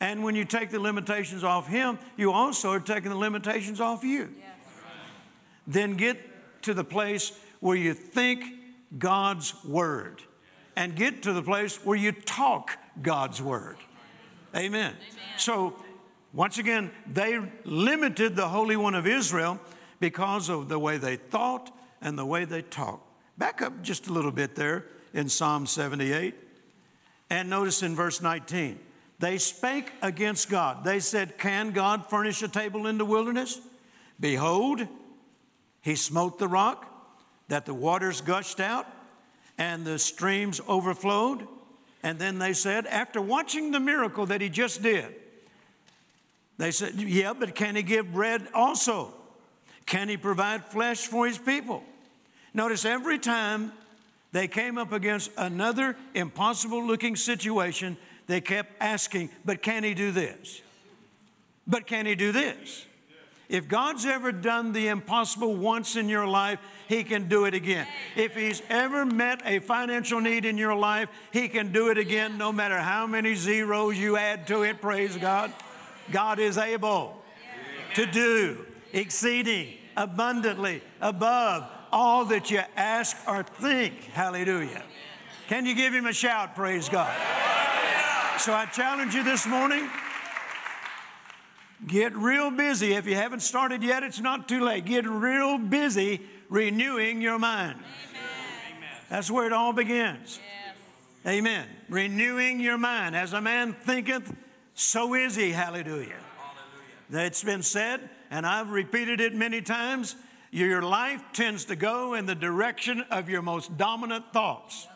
and 0.00 0.24
when 0.24 0.34
you 0.34 0.44
take 0.44 0.70
the 0.70 0.80
limitations 0.80 1.44
off 1.44 1.68
Him, 1.68 1.98
you 2.16 2.32
also 2.32 2.70
are 2.70 2.80
taking 2.80 3.10
the 3.10 3.16
limitations 3.16 3.80
off 3.80 4.02
you. 4.02 4.34
Then 5.66 5.94
get 5.94 6.18
to 6.62 6.74
the 6.74 6.84
place 6.84 7.32
where 7.60 7.76
you 7.76 7.94
think 7.94 8.44
God's 8.98 9.54
word 9.64 10.22
and 10.76 10.96
get 10.96 11.22
to 11.22 11.32
the 11.32 11.42
place 11.42 11.76
where 11.84 11.96
you 11.96 12.12
talk 12.12 12.76
God's 13.00 13.40
word. 13.40 13.76
Amen. 14.56 14.94
So, 15.36 15.76
once 16.32 16.58
again, 16.58 16.90
they 17.06 17.38
limited 17.64 18.36
the 18.36 18.48
Holy 18.48 18.76
One 18.76 18.94
of 18.94 19.06
Israel 19.06 19.60
because 20.00 20.48
of 20.48 20.68
the 20.68 20.78
way 20.78 20.98
they 20.98 21.16
thought 21.16 21.70
and 22.00 22.18
the 22.18 22.26
way 22.26 22.44
they 22.44 22.62
talked. 22.62 23.08
Back 23.38 23.62
up 23.62 23.82
just 23.82 24.08
a 24.08 24.12
little 24.12 24.32
bit 24.32 24.54
there 24.54 24.86
in 25.14 25.28
Psalm 25.28 25.66
78. 25.66 26.34
And 27.32 27.48
notice 27.48 27.82
in 27.82 27.96
verse 27.96 28.20
19, 28.20 28.78
they 29.18 29.38
spake 29.38 29.90
against 30.02 30.50
God. 30.50 30.84
They 30.84 31.00
said, 31.00 31.38
Can 31.38 31.70
God 31.70 32.10
furnish 32.10 32.42
a 32.42 32.48
table 32.48 32.86
in 32.86 32.98
the 32.98 33.06
wilderness? 33.06 33.58
Behold, 34.20 34.86
he 35.80 35.94
smote 35.94 36.38
the 36.38 36.46
rock, 36.46 36.86
that 37.48 37.64
the 37.64 37.72
waters 37.72 38.20
gushed 38.20 38.60
out 38.60 38.86
and 39.56 39.82
the 39.82 39.98
streams 39.98 40.60
overflowed. 40.68 41.48
And 42.02 42.18
then 42.18 42.38
they 42.38 42.52
said, 42.52 42.86
after 42.86 43.22
watching 43.22 43.70
the 43.70 43.80
miracle 43.80 44.26
that 44.26 44.42
he 44.42 44.50
just 44.50 44.82
did, 44.82 45.06
they 46.58 46.70
said, 46.70 46.96
Yeah, 46.96 47.32
but 47.32 47.54
can 47.54 47.76
he 47.76 47.82
give 47.82 48.12
bread 48.12 48.46
also? 48.52 49.14
Can 49.86 50.10
he 50.10 50.18
provide 50.18 50.66
flesh 50.66 51.06
for 51.06 51.26
his 51.26 51.38
people? 51.38 51.82
Notice 52.52 52.84
every 52.84 53.18
time 53.18 53.72
they 54.32 54.48
came 54.48 54.78
up 54.78 54.92
against 54.92 55.30
another 55.36 55.96
impossible 56.14 56.84
looking 56.84 57.16
situation, 57.16 57.96
they 58.26 58.40
kept 58.40 58.72
asking, 58.80 59.30
But 59.44 59.62
can 59.62 59.84
he 59.84 59.94
do 59.94 60.10
this? 60.10 60.62
But 61.66 61.86
can 61.86 62.06
he 62.06 62.14
do 62.14 62.32
this? 62.32 62.86
If 63.52 63.68
God's 63.68 64.06
ever 64.06 64.32
done 64.32 64.72
the 64.72 64.88
impossible 64.88 65.54
once 65.54 65.96
in 65.96 66.08
your 66.08 66.26
life, 66.26 66.58
He 66.88 67.04
can 67.04 67.28
do 67.28 67.44
it 67.44 67.52
again. 67.52 67.86
If 68.16 68.34
He's 68.34 68.62
ever 68.70 69.04
met 69.04 69.42
a 69.44 69.58
financial 69.58 70.22
need 70.22 70.46
in 70.46 70.56
your 70.56 70.74
life, 70.74 71.10
He 71.32 71.48
can 71.48 71.70
do 71.70 71.90
it 71.90 71.98
again 71.98 72.38
no 72.38 72.50
matter 72.50 72.78
how 72.78 73.06
many 73.06 73.34
zeros 73.34 73.98
you 73.98 74.16
add 74.16 74.46
to 74.46 74.62
it. 74.62 74.80
Praise 74.80 75.18
God. 75.18 75.52
God 76.10 76.38
is 76.38 76.56
able 76.56 77.22
to 77.94 78.06
do 78.06 78.64
exceeding 78.94 79.74
abundantly 79.98 80.82
above 81.02 81.68
all 81.92 82.24
that 82.26 82.50
you 82.50 82.62
ask 82.76 83.16
or 83.28 83.42
think. 83.42 84.04
Hallelujah. 84.12 84.82
Can 85.48 85.66
you 85.66 85.74
give 85.74 85.92
Him 85.92 86.06
a 86.06 86.12
shout? 86.12 86.54
Praise 86.54 86.88
God. 86.88 87.12
So 88.38 88.52
I 88.52 88.66
challenge 88.66 89.14
you 89.14 89.22
this 89.22 89.46
morning. 89.46 89.88
Get 91.86 92.16
real 92.16 92.50
busy. 92.50 92.94
If 92.94 93.06
you 93.06 93.14
haven't 93.14 93.40
started 93.40 93.82
yet, 93.82 94.02
it's 94.02 94.20
not 94.20 94.48
too 94.48 94.64
late. 94.64 94.84
Get 94.84 95.06
real 95.06 95.58
busy 95.58 96.22
renewing 96.48 97.20
your 97.20 97.38
mind. 97.38 97.78
That's 99.10 99.30
where 99.30 99.46
it 99.46 99.52
all 99.52 99.72
begins. 99.72 100.40
Amen. 101.26 101.66
Renewing 101.88 102.60
your 102.60 102.78
mind. 102.78 103.14
As 103.14 103.32
a 103.32 103.40
man 103.40 103.74
thinketh, 103.74 104.34
so 104.74 105.14
is 105.14 105.36
he. 105.36 105.50
Hallelujah. 105.50 106.18
It's 107.10 107.44
been 107.44 107.62
said, 107.62 108.08
and 108.30 108.46
I've 108.46 108.70
repeated 108.70 109.20
it 109.20 109.34
many 109.34 109.60
times 109.60 110.16
your 110.52 110.82
life 110.82 111.22
tends 111.32 111.64
to 111.64 111.76
go 111.76 112.14
in 112.14 112.26
the 112.26 112.34
direction 112.34 113.00
of 113.10 113.28
your 113.28 113.42
most 113.42 113.76
dominant 113.78 114.32
thoughts. 114.32 114.86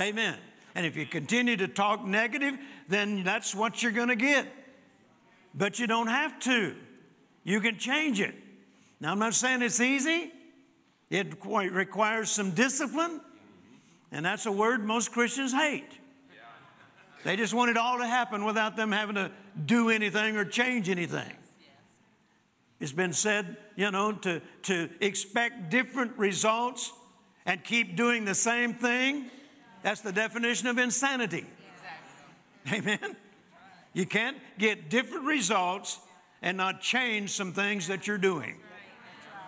Amen. 0.00 0.36
And 0.74 0.86
if 0.86 0.96
you 0.96 1.06
continue 1.06 1.56
to 1.56 1.66
talk 1.66 2.04
negative, 2.04 2.56
then 2.88 3.24
that's 3.24 3.54
what 3.54 3.82
you're 3.82 3.92
going 3.92 4.08
to 4.08 4.16
get. 4.16 4.46
But 5.54 5.78
you 5.78 5.86
don't 5.86 6.08
have 6.08 6.38
to. 6.40 6.76
You 7.42 7.60
can 7.60 7.78
change 7.78 8.20
it. 8.20 8.34
Now, 9.00 9.12
I'm 9.12 9.18
not 9.18 9.34
saying 9.34 9.62
it's 9.62 9.80
easy, 9.80 10.30
it 11.10 11.40
qu- 11.40 11.70
requires 11.70 12.30
some 12.30 12.52
discipline, 12.52 13.20
and 14.12 14.24
that's 14.24 14.46
a 14.46 14.52
word 14.52 14.84
most 14.84 15.10
Christians 15.10 15.52
hate. 15.52 15.98
They 17.24 17.36
just 17.36 17.54
want 17.54 17.70
it 17.70 17.76
all 17.76 17.98
to 17.98 18.06
happen 18.06 18.44
without 18.44 18.76
them 18.76 18.92
having 18.92 19.14
to 19.14 19.30
do 19.64 19.90
anything 19.90 20.36
or 20.36 20.44
change 20.44 20.88
anything. 20.88 21.32
It's 22.80 22.92
been 22.92 23.12
said, 23.12 23.56
you 23.76 23.90
know, 23.90 24.12
to, 24.12 24.40
to 24.64 24.88
expect 25.00 25.70
different 25.70 26.16
results 26.18 26.92
and 27.46 27.62
keep 27.62 27.96
doing 27.96 28.24
the 28.24 28.34
same 28.34 28.74
thing. 28.74 29.30
That's 29.82 30.00
the 30.00 30.12
definition 30.12 30.68
of 30.68 30.78
insanity. 30.78 31.46
Amen. 32.72 33.16
You 33.92 34.06
can't 34.06 34.36
get 34.58 34.88
different 34.88 35.26
results 35.26 35.98
and 36.40 36.56
not 36.56 36.80
change 36.80 37.30
some 37.30 37.52
things 37.52 37.88
that 37.88 38.06
you're 38.06 38.18
doing. 38.18 38.56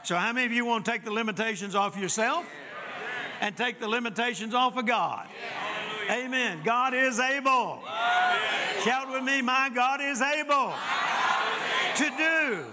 So, 0.03 0.17
how 0.17 0.33
many 0.33 0.47
of 0.47 0.53
you 0.53 0.67
want 0.67 0.85
to 0.85 0.91
take 0.91 1.05
the 1.05 1.13
limitations 1.13 1.75
off 1.75 1.97
yourself 1.97 2.45
and 3.41 3.57
take 3.57 3.81
the 3.81 3.89
limitations 3.89 4.53
off 4.53 4.77
of 4.77 4.87
God? 4.87 5.27
Amen. 6.11 6.61
God 6.63 6.93
is 6.93 7.19
able. 7.19 7.83
Shout 8.85 9.11
with 9.11 9.23
me, 9.23 9.41
my 9.41 9.71
God 9.75 10.03
is 10.03 10.21
able 10.21 10.75
to 11.97 12.11
do 12.19 12.65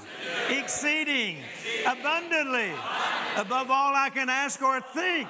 exceeding 0.51 1.37
abundantly 1.85 2.71
above 3.37 3.71
all 3.71 3.95
I 3.95 4.09
can 4.09 4.29
ask 4.29 4.61
or 4.61 4.81
think 4.81 5.27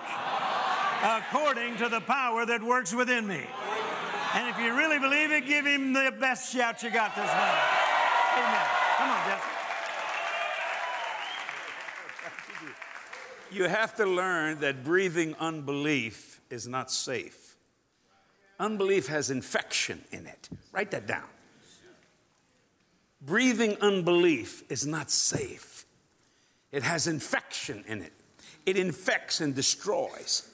according 1.03 1.77
to 1.77 1.89
the 1.89 2.01
power 2.01 2.45
that 2.45 2.61
works 2.61 2.93
within 2.93 3.27
me. 3.27 3.45
And 4.33 4.47
if 4.49 4.57
you 4.59 4.75
really 4.75 4.99
believe 4.99 5.31
it, 5.31 5.45
give 5.45 5.65
him 5.65 5.93
the 5.93 6.13
best 6.19 6.53
shout 6.53 6.83
you 6.83 6.89
got 6.89 7.15
this 7.15 7.25
morning. 7.25 7.55
Amen. 8.37 8.67
Come 8.97 9.09
on, 9.09 9.29
Jesse. 9.29 9.47
You 13.51 13.65
have 13.65 13.95
to 13.95 14.05
learn 14.05 14.59
that 14.61 14.83
breathing 14.83 15.35
unbelief 15.37 16.39
is 16.49 16.67
not 16.67 16.89
safe. 16.89 17.57
Unbelief 18.59 19.07
has 19.07 19.29
infection 19.29 20.01
in 20.11 20.25
it. 20.25 20.47
Write 20.71 20.91
that 20.91 21.07
down. 21.07 21.27
Breathing 23.21 23.77
unbelief 23.81 24.63
is 24.69 24.85
not 24.85 25.11
safe. 25.11 25.85
It 26.71 26.83
has 26.83 27.07
infection 27.07 27.83
in 27.87 28.01
it. 28.01 28.13
It 28.65 28.77
infects 28.77 29.41
and 29.41 29.53
destroys. 29.53 30.49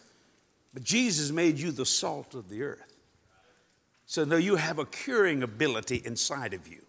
But 0.73 0.83
Jesus 0.83 1.31
made 1.31 1.59
you 1.59 1.71
the 1.71 1.85
salt 1.85 2.35
of 2.35 2.49
the 2.49 2.63
earth. 2.63 2.93
So 4.05 4.23
now 4.23 4.35
you 4.35 4.55
have 4.55 4.79
a 4.79 4.85
curing 4.85 5.43
ability 5.43 6.01
inside 6.05 6.53
of 6.53 6.67
you. 6.67 6.81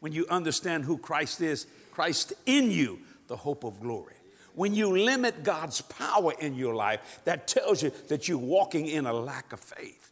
When 0.00 0.12
you 0.12 0.26
understand 0.28 0.84
who 0.84 0.98
Christ 0.98 1.40
is, 1.40 1.66
Christ 1.92 2.32
in 2.46 2.70
you, 2.70 3.00
the 3.28 3.36
hope 3.36 3.64
of 3.64 3.80
glory. 3.80 4.14
When 4.54 4.74
you 4.74 4.98
limit 4.98 5.44
God's 5.44 5.80
power 5.80 6.32
in 6.38 6.54
your 6.54 6.74
life, 6.74 7.20
that 7.24 7.46
tells 7.46 7.82
you 7.82 7.92
that 8.08 8.28
you're 8.28 8.38
walking 8.38 8.86
in 8.86 9.06
a 9.06 9.12
lack 9.12 9.52
of 9.52 9.60
faith. 9.60 10.11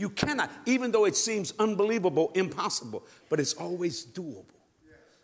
You 0.00 0.08
cannot, 0.08 0.50
even 0.64 0.92
though 0.92 1.04
it 1.04 1.14
seems 1.14 1.52
unbelievable, 1.58 2.32
impossible, 2.34 3.04
but 3.28 3.38
it's 3.38 3.52
always 3.52 4.06
doable. 4.06 4.46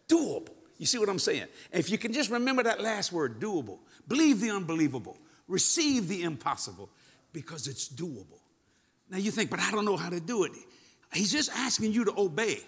Doable. 0.06 0.52
You 0.76 0.84
see 0.84 0.98
what 0.98 1.08
I'm 1.08 1.18
saying? 1.18 1.46
If 1.72 1.88
you 1.88 1.96
can 1.96 2.12
just 2.12 2.30
remember 2.30 2.62
that 2.64 2.82
last 2.82 3.10
word, 3.10 3.40
doable, 3.40 3.78
believe 4.06 4.38
the 4.38 4.50
unbelievable, 4.50 5.16
receive 5.48 6.08
the 6.08 6.24
impossible, 6.24 6.90
because 7.32 7.68
it's 7.68 7.88
doable. 7.88 8.38
Now 9.08 9.16
you 9.16 9.30
think, 9.30 9.48
but 9.48 9.60
I 9.60 9.70
don't 9.70 9.86
know 9.86 9.96
how 9.96 10.10
to 10.10 10.20
do 10.20 10.44
it. 10.44 10.52
He's 11.10 11.32
just 11.32 11.50
asking 11.54 11.94
you 11.94 12.04
to 12.04 12.12
obey. 12.14 12.58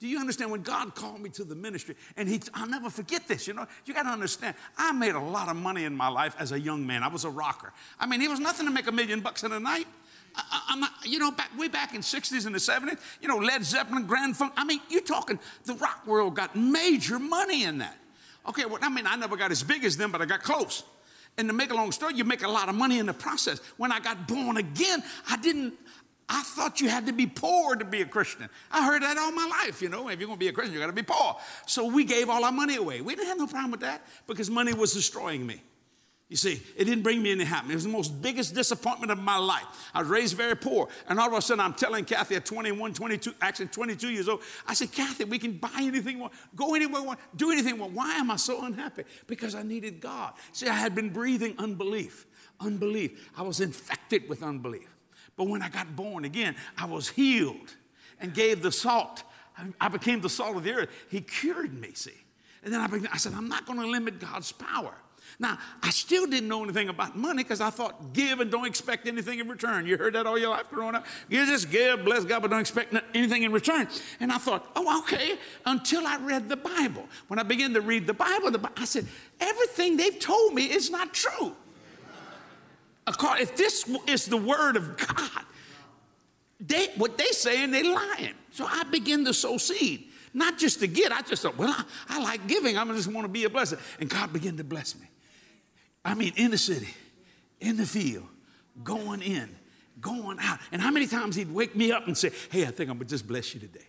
Do 0.00 0.08
you 0.08 0.18
understand 0.18 0.50
when 0.50 0.62
God 0.62 0.96
called 0.96 1.20
me 1.20 1.30
to 1.30 1.44
the 1.44 1.54
ministry? 1.54 1.94
And 2.16 2.28
he, 2.28 2.40
I'll 2.52 2.68
never 2.68 2.90
forget 2.90 3.28
this, 3.28 3.46
you 3.46 3.54
know. 3.54 3.68
You 3.86 3.94
got 3.94 4.02
to 4.02 4.08
understand, 4.08 4.56
I 4.76 4.90
made 4.90 5.14
a 5.14 5.20
lot 5.20 5.48
of 5.48 5.54
money 5.54 5.84
in 5.84 5.96
my 5.96 6.08
life 6.08 6.34
as 6.36 6.50
a 6.50 6.58
young 6.58 6.84
man. 6.84 7.04
I 7.04 7.08
was 7.08 7.24
a 7.24 7.30
rocker. 7.30 7.72
I 8.00 8.06
mean, 8.06 8.20
it 8.22 8.28
was 8.28 8.40
nothing 8.40 8.66
to 8.66 8.72
make 8.72 8.88
a 8.88 8.92
million 8.92 9.20
bucks 9.20 9.44
in 9.44 9.52
a 9.52 9.60
night. 9.60 9.86
I, 10.36 10.88
you 11.04 11.18
know, 11.18 11.30
back, 11.30 11.56
way 11.56 11.68
back 11.68 11.94
in 11.94 12.00
the 12.00 12.06
60s 12.06 12.46
and 12.46 12.54
the 12.54 12.58
70s, 12.58 12.98
you 13.20 13.28
know, 13.28 13.36
Led 13.36 13.64
Zeppelin, 13.64 14.06
Grand 14.06 14.36
Funk. 14.36 14.52
I 14.56 14.64
mean, 14.64 14.80
you're 14.88 15.02
talking, 15.02 15.38
the 15.64 15.74
rock 15.74 16.06
world 16.06 16.34
got 16.34 16.56
major 16.56 17.18
money 17.18 17.64
in 17.64 17.78
that. 17.78 17.96
Okay, 18.48 18.64
well, 18.64 18.78
I 18.82 18.88
mean, 18.88 19.06
I 19.06 19.16
never 19.16 19.36
got 19.36 19.50
as 19.50 19.62
big 19.62 19.84
as 19.84 19.96
them, 19.96 20.12
but 20.12 20.20
I 20.20 20.26
got 20.26 20.42
close. 20.42 20.82
And 21.36 21.48
to 21.48 21.54
make 21.54 21.70
a 21.70 21.74
long 21.74 21.92
story, 21.92 22.14
you 22.14 22.24
make 22.24 22.42
a 22.42 22.48
lot 22.48 22.68
of 22.68 22.74
money 22.74 22.98
in 22.98 23.06
the 23.06 23.14
process. 23.14 23.60
When 23.76 23.90
I 23.90 24.00
got 24.00 24.28
born 24.28 24.56
again, 24.56 25.02
I 25.28 25.36
didn't, 25.36 25.74
I 26.28 26.42
thought 26.42 26.80
you 26.80 26.88
had 26.88 27.06
to 27.06 27.12
be 27.12 27.26
poor 27.26 27.74
to 27.76 27.84
be 27.84 28.02
a 28.02 28.06
Christian. 28.06 28.48
I 28.70 28.84
heard 28.86 29.02
that 29.02 29.18
all 29.18 29.32
my 29.32 29.46
life, 29.64 29.82
you 29.82 29.88
know. 29.88 30.08
If 30.08 30.20
you're 30.20 30.26
going 30.26 30.38
to 30.38 30.44
be 30.44 30.48
a 30.48 30.52
Christian, 30.52 30.74
you 30.74 30.80
got 30.80 30.86
to 30.86 30.92
be 30.92 31.02
poor. 31.02 31.36
So 31.66 31.86
we 31.86 32.04
gave 32.04 32.28
all 32.28 32.44
our 32.44 32.52
money 32.52 32.76
away. 32.76 33.00
We 33.00 33.14
didn't 33.14 33.28
have 33.28 33.38
no 33.38 33.46
problem 33.46 33.72
with 33.72 33.80
that 33.80 34.06
because 34.26 34.50
money 34.50 34.74
was 34.74 34.92
destroying 34.92 35.46
me. 35.46 35.60
You 36.34 36.38
see, 36.38 36.60
it 36.76 36.86
didn't 36.86 37.04
bring 37.04 37.22
me 37.22 37.30
any 37.30 37.44
happiness. 37.44 37.74
It 37.74 37.76
was 37.76 37.84
the 37.84 37.90
most 37.90 38.20
biggest 38.20 38.56
disappointment 38.56 39.12
of 39.12 39.20
my 39.20 39.36
life. 39.36 39.62
I 39.94 40.00
was 40.00 40.08
raised 40.08 40.36
very 40.36 40.56
poor. 40.56 40.88
And 41.08 41.20
all 41.20 41.28
of 41.28 41.32
a 41.32 41.40
sudden, 41.40 41.60
I'm 41.60 41.74
telling 41.74 42.04
Kathy 42.04 42.34
at 42.34 42.44
21, 42.44 42.92
22, 42.92 43.34
actually 43.40 43.68
22 43.68 44.08
years 44.08 44.28
old, 44.28 44.42
I 44.66 44.74
said, 44.74 44.90
Kathy, 44.90 45.22
we 45.22 45.38
can 45.38 45.52
buy 45.52 45.70
anything 45.76 46.16
we 46.16 46.22
want, 46.22 46.32
go 46.56 46.74
anywhere 46.74 47.02
we 47.02 47.06
want, 47.06 47.20
do 47.36 47.52
anything 47.52 47.74
we 47.74 47.82
want. 47.82 47.92
Why 47.92 48.16
am 48.16 48.32
I 48.32 48.36
so 48.36 48.64
unhappy? 48.64 49.04
Because 49.28 49.54
I 49.54 49.62
needed 49.62 50.00
God. 50.00 50.32
See, 50.50 50.66
I 50.66 50.72
had 50.72 50.96
been 50.96 51.10
breathing 51.10 51.54
unbelief. 51.58 52.26
Unbelief. 52.58 53.30
I 53.36 53.42
was 53.42 53.60
infected 53.60 54.28
with 54.28 54.42
unbelief. 54.42 54.92
But 55.36 55.46
when 55.46 55.62
I 55.62 55.68
got 55.68 55.94
born 55.94 56.24
again, 56.24 56.56
I 56.76 56.86
was 56.86 57.08
healed 57.08 57.76
and 58.18 58.34
gave 58.34 58.60
the 58.60 58.72
salt. 58.72 59.22
I 59.80 59.86
became 59.86 60.20
the 60.20 60.28
salt 60.28 60.56
of 60.56 60.64
the 60.64 60.72
earth. 60.72 60.90
He 61.08 61.20
cured 61.20 61.80
me, 61.80 61.92
see. 61.94 62.10
And 62.64 62.74
then 62.74 62.80
I, 62.80 62.88
began, 62.88 63.10
I 63.12 63.18
said, 63.18 63.34
I'm 63.34 63.48
not 63.48 63.66
going 63.66 63.78
to 63.78 63.86
limit 63.86 64.18
God's 64.18 64.50
power. 64.50 64.96
Now, 65.38 65.58
I 65.82 65.90
still 65.90 66.26
didn't 66.26 66.48
know 66.48 66.62
anything 66.62 66.88
about 66.88 67.16
money 67.16 67.42
because 67.42 67.60
I 67.60 67.70
thought 67.70 68.12
give 68.12 68.40
and 68.40 68.50
don't 68.50 68.66
expect 68.66 69.06
anything 69.08 69.40
in 69.40 69.48
return. 69.48 69.86
You 69.86 69.96
heard 69.96 70.14
that 70.14 70.26
all 70.26 70.38
your 70.38 70.50
life 70.50 70.70
growing 70.70 70.94
up? 70.94 71.06
You 71.28 71.44
just 71.46 71.70
give, 71.70 72.04
bless 72.04 72.24
God, 72.24 72.42
but 72.42 72.50
don't 72.50 72.60
expect 72.60 72.94
anything 73.14 73.42
in 73.42 73.52
return. 73.52 73.88
And 74.20 74.30
I 74.30 74.38
thought, 74.38 74.70
oh, 74.76 75.00
okay, 75.00 75.36
until 75.66 76.06
I 76.06 76.18
read 76.18 76.48
the 76.48 76.56
Bible. 76.56 77.08
When 77.28 77.38
I 77.38 77.42
began 77.42 77.74
to 77.74 77.80
read 77.80 78.06
the 78.06 78.14
Bible, 78.14 78.50
the, 78.50 78.70
I 78.76 78.84
said, 78.84 79.06
everything 79.40 79.96
they've 79.96 80.18
told 80.18 80.54
me 80.54 80.64
is 80.70 80.90
not 80.90 81.12
true. 81.12 81.56
If 83.06 83.56
this 83.56 83.90
is 84.06 84.26
the 84.26 84.36
word 84.36 84.76
of 84.76 84.96
God, 84.96 85.44
they, 86.60 86.86
what 86.96 87.18
they 87.18 87.26
saying, 87.26 87.72
they 87.72 87.82
lying. 87.82 88.34
So 88.52 88.66
I 88.66 88.84
begin 88.84 89.24
to 89.24 89.34
sow 89.34 89.58
seed. 89.58 90.04
Not 90.32 90.58
just 90.58 90.80
to 90.80 90.86
get, 90.86 91.12
I 91.12 91.22
just 91.22 91.42
thought, 91.42 91.56
well, 91.56 91.70
I, 91.70 91.84
I 92.08 92.22
like 92.22 92.46
giving. 92.48 92.76
I 92.76 92.84
just 92.86 93.08
want 93.08 93.24
to 93.24 93.28
be 93.28 93.44
a 93.44 93.50
blessing. 93.50 93.78
And 94.00 94.08
God 94.08 94.32
began 94.32 94.56
to 94.56 94.64
bless 94.64 94.98
me. 94.98 95.06
I 96.04 96.14
mean, 96.14 96.32
in 96.36 96.50
the 96.50 96.58
city, 96.58 96.94
in 97.60 97.76
the 97.76 97.86
field, 97.86 98.26
going 98.82 99.22
in, 99.22 99.54
going 100.00 100.38
out. 100.40 100.58
And 100.70 100.82
how 100.82 100.90
many 100.90 101.06
times 101.06 101.36
he'd 101.36 101.52
wake 101.52 101.74
me 101.74 101.92
up 101.92 102.06
and 102.06 102.16
say, 102.16 102.30
Hey, 102.50 102.62
I 102.62 102.70
think 102.70 102.90
I'm 102.90 102.98
gonna 102.98 103.08
just 103.08 103.26
bless 103.26 103.54
you 103.54 103.60
today. 103.60 103.86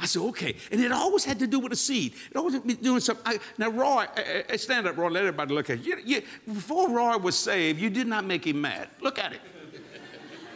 I 0.00 0.06
said, 0.06 0.22
okay. 0.22 0.56
And 0.72 0.80
it 0.80 0.92
always 0.92 1.24
had 1.24 1.38
to 1.40 1.46
do 1.46 1.58
with 1.58 1.72
a 1.72 1.76
seed. 1.76 2.14
It 2.30 2.36
always 2.36 2.54
had 2.54 2.62
to 2.62 2.68
be 2.68 2.74
doing 2.74 3.00
something. 3.00 3.22
I, 3.26 3.38
now, 3.58 3.68
Roy, 3.68 4.06
uh, 4.06 4.56
stand 4.56 4.86
up, 4.86 4.96
Roy, 4.96 5.08
let 5.08 5.20
everybody 5.20 5.54
look 5.54 5.68
at 5.68 5.84
you. 5.84 5.98
you. 6.02 6.22
Before 6.46 6.88
Roy 6.88 7.18
was 7.18 7.36
saved, 7.36 7.78
you 7.78 7.90
did 7.90 8.06
not 8.06 8.24
make 8.24 8.46
him 8.46 8.62
mad. 8.62 8.88
Look 9.02 9.18
at 9.18 9.34
it. 9.34 9.40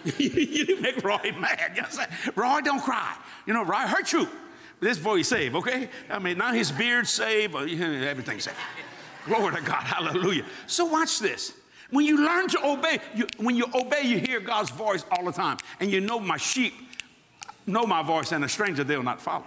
you 0.18 0.64
didn't 0.64 0.80
make 0.80 1.04
Roy 1.04 1.34
mad. 1.38 1.72
You 1.74 1.82
know 1.82 1.88
what 1.88 2.00
I'm 2.00 2.08
saying? 2.08 2.08
Roy, 2.34 2.60
don't 2.62 2.82
cry. 2.82 3.16
You 3.46 3.52
know, 3.52 3.64
Roy 3.64 3.80
hurt 3.80 4.10
you. 4.14 4.26
This 4.80 4.98
boy 4.98 5.20
saved, 5.22 5.54
okay? 5.56 5.88
I 6.08 6.18
mean, 6.18 6.38
now 6.38 6.52
his 6.52 6.72
beard's 6.72 7.10
saved, 7.10 7.54
everything's 7.54 8.44
saved. 8.44 8.56
Glory 9.26 9.54
to 9.54 9.62
God. 9.62 9.82
Hallelujah. 9.82 10.44
So 10.66 10.84
watch 10.84 11.18
this. 11.18 11.54
When 11.90 12.04
you 12.04 12.24
learn 12.24 12.48
to 12.48 12.66
obey, 12.66 12.98
you, 13.14 13.26
when 13.36 13.56
you 13.56 13.66
obey, 13.74 14.02
you 14.02 14.18
hear 14.18 14.40
God's 14.40 14.70
voice 14.70 15.04
all 15.10 15.24
the 15.24 15.32
time. 15.32 15.58
And 15.80 15.90
you 15.90 16.00
know 16.00 16.18
my 16.18 16.36
sheep 16.36 16.74
know 17.66 17.86
my 17.86 18.02
voice, 18.02 18.32
and 18.32 18.44
a 18.44 18.48
stranger 18.48 18.84
they'll 18.84 19.02
not 19.02 19.20
follow. 19.20 19.46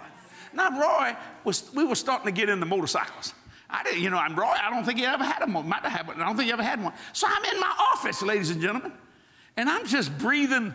Now, 0.52 0.70
Roy, 0.70 1.16
was, 1.44 1.70
we 1.74 1.84
were 1.84 1.94
starting 1.94 2.26
to 2.26 2.32
get 2.32 2.48
into 2.48 2.66
motorcycles. 2.66 3.34
I 3.70 3.82
didn't, 3.82 4.02
you 4.02 4.10
know, 4.10 4.16
I'm 4.16 4.34
Roy, 4.34 4.46
I 4.46 4.70
don't 4.70 4.84
think 4.84 4.98
he 4.98 5.04
ever 5.04 5.24
had 5.24 5.42
a 5.42 5.46
might 5.46 5.84
have 5.84 6.06
but 6.06 6.16
I 6.16 6.24
don't 6.24 6.36
think 6.36 6.46
he 6.46 6.52
ever 6.52 6.62
had 6.62 6.82
one. 6.82 6.94
So 7.12 7.26
I'm 7.28 7.54
in 7.54 7.60
my 7.60 7.90
office, 7.94 8.22
ladies 8.22 8.50
and 8.50 8.60
gentlemen, 8.60 8.92
and 9.56 9.68
I'm 9.68 9.86
just 9.86 10.16
breathing 10.18 10.74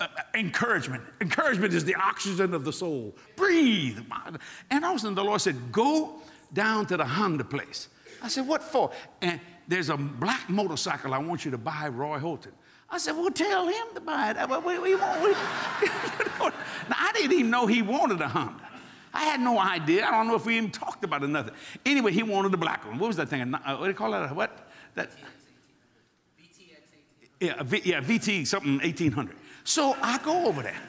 uh, 0.00 0.08
encouragement. 0.34 1.04
Encouragement 1.20 1.72
is 1.72 1.84
the 1.84 1.94
oxygen 1.94 2.52
of 2.52 2.64
the 2.64 2.72
soul. 2.72 3.14
Breathe. 3.36 4.00
And 4.70 4.84
all 4.84 4.92
of 4.92 4.96
a 4.96 4.98
sudden 4.98 5.14
the 5.14 5.22
Lord 5.22 5.40
said, 5.40 5.70
Go 5.70 6.20
down 6.52 6.86
to 6.86 6.96
the 6.96 7.04
Honda 7.04 7.44
place. 7.44 7.88
I 8.22 8.28
said, 8.28 8.46
What 8.46 8.62
for? 8.62 8.90
And 9.20 9.40
there's 9.66 9.88
a 9.88 9.96
black 9.96 10.48
motorcycle 10.48 11.14
I 11.14 11.18
want 11.18 11.44
you 11.44 11.50
to 11.50 11.58
buy, 11.58 11.88
Roy 11.88 12.18
Holton. 12.18 12.52
I 12.88 12.98
said, 12.98 13.16
Well, 13.16 13.30
tell 13.30 13.66
him 13.66 13.86
to 13.94 14.00
buy 14.00 14.30
it. 14.30 14.36
What, 14.48 14.64
what, 14.64 14.80
what, 14.80 14.98
what? 16.38 16.54
now, 16.88 16.96
I 16.98 17.12
didn't 17.14 17.32
even 17.32 17.50
know 17.50 17.66
he 17.66 17.82
wanted 17.82 18.20
a 18.20 18.28
Honda. 18.28 18.68
I 19.14 19.24
had 19.24 19.40
no 19.40 19.58
idea. 19.58 20.06
I 20.06 20.10
don't 20.10 20.26
know 20.26 20.36
if 20.36 20.46
we 20.46 20.56
even 20.56 20.70
talked 20.70 21.04
about 21.04 21.22
it 21.22 21.28
nothing. 21.28 21.54
Anyway, 21.84 22.12
he 22.12 22.22
wanted 22.22 22.50
the 22.50 22.56
black 22.56 22.86
one. 22.86 22.98
What 22.98 23.08
was 23.08 23.16
that 23.16 23.28
thing? 23.28 23.54
Uh, 23.54 23.76
what 23.76 23.84
do 23.84 23.88
you 23.88 23.94
call 23.94 24.12
that? 24.12 24.34
What? 24.34 24.70
That. 24.94 25.10
Yeah, 27.40 27.62
v, 27.62 27.82
yeah, 27.84 28.00
VT 28.00 28.46
something 28.46 28.78
1800. 28.78 29.36
So 29.64 29.96
I 30.00 30.18
go 30.18 30.46
over 30.46 30.62
there. 30.62 30.80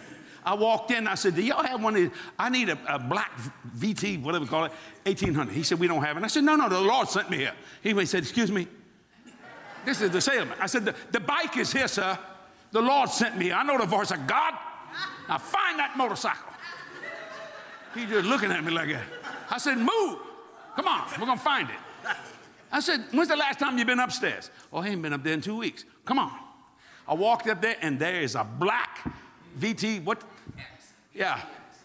I 0.46 0.54
walked 0.56 0.92
in. 0.92 1.08
I 1.08 1.16
said, 1.16 1.36
"Do 1.36 1.42
y'all 1.42 1.64
have 1.64 1.82
one 1.82 1.96
of 1.96 2.02
these? 2.02 2.12
I 2.38 2.50
need 2.50 2.70
a, 2.70 2.78
a 2.88 3.00
black 3.00 3.32
VT, 3.78 4.22
whatever 4.22 4.46
call 4.46 4.66
it, 4.66 4.72
1800." 5.06 5.54
He 5.54 5.64
said, 5.64 5.80
"We 5.80 5.88
don't 5.88 6.04
have 6.04 6.18
it." 6.18 6.24
I 6.24 6.28
said, 6.28 6.44
"No, 6.44 6.56
no, 6.56 6.70
the 6.70 6.82
Lord 6.82 7.08
sent 7.08 7.30
me 7.30 7.38
here." 7.38 7.54
He 7.82 8.06
said, 8.06 8.24
"Excuse 8.24 8.52
me." 8.52 8.68
This 9.86 10.02
is 10.02 10.12
the 10.12 10.22
salesman. 10.22 10.58
I 10.60 10.68
said, 10.68 10.86
the, 10.86 10.96
the 11.12 11.20
bike 11.20 11.58
is 11.58 11.72
here, 11.72 11.88
sir. 11.88 12.18
The 12.72 12.82
Lord 12.82 13.10
sent 13.10 13.38
me. 13.38 13.52
I 13.52 13.64
know 13.64 13.78
the 13.78 13.86
voice 13.86 14.12
of 14.12 14.26
God. 14.28 14.54
Now 15.28 15.38
find 15.38 15.80
that 15.80 15.98
motorcycle. 15.98 16.52
He 17.94 18.06
just 18.06 18.26
looking 18.26 18.52
at 18.52 18.64
me 18.64 18.72
like 18.72 18.90
that. 18.90 19.04
I 19.50 19.58
said, 19.58 19.78
move. 19.78 20.20
Come 20.76 20.88
on, 20.88 21.08
we're 21.20 21.26
gonna 21.26 21.40
find 21.40 21.70
it. 21.70 22.16
I 22.72 22.80
said, 22.80 23.02
when's 23.12 23.30
the 23.30 23.36
last 23.36 23.60
time 23.60 23.78
you've 23.78 23.86
been 23.86 24.00
upstairs? 24.00 24.50
Oh, 24.72 24.80
I 24.80 24.88
ain't 24.88 25.02
been 25.02 25.14
up 25.14 25.24
there 25.24 25.34
in 25.34 25.42
two 25.42 25.56
weeks. 25.56 25.86
Come 26.06 26.18
on. 26.18 26.32
I 27.08 27.14
walked 27.14 27.48
up 27.48 27.62
there 27.62 27.76
and 27.82 28.00
there 28.00 28.22
is 28.22 28.34
a 28.34 28.44
black 28.44 29.06
VT, 29.58 30.04
what? 30.04 30.22
Yeah, 31.14 31.40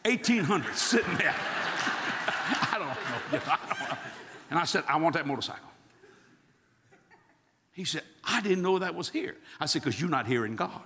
1800 0.05 0.75
sitting 0.75 1.15
there. 1.17 1.35
I 1.37 2.77
don't 2.79 2.89
know. 2.89 3.41
I 3.53 3.59
don't 3.69 3.91
know. 3.91 3.99
And 4.51 4.59
I 4.59 4.65
said, 4.65 4.85
I 4.89 4.97
want 4.97 5.15
that 5.15 5.27
motorcycle. 5.27 5.69
He 7.73 7.85
said, 7.85 8.03
I 8.25 8.41
didn't 8.41 8.63
know 8.63 8.79
that 8.79 8.95
was 8.95 9.09
here. 9.09 9.37
I 9.61 9.67
said, 9.67 9.83
because 9.83 10.01
you're 10.01 10.11
not 10.11 10.27
hearing 10.27 10.57
God. 10.57 10.83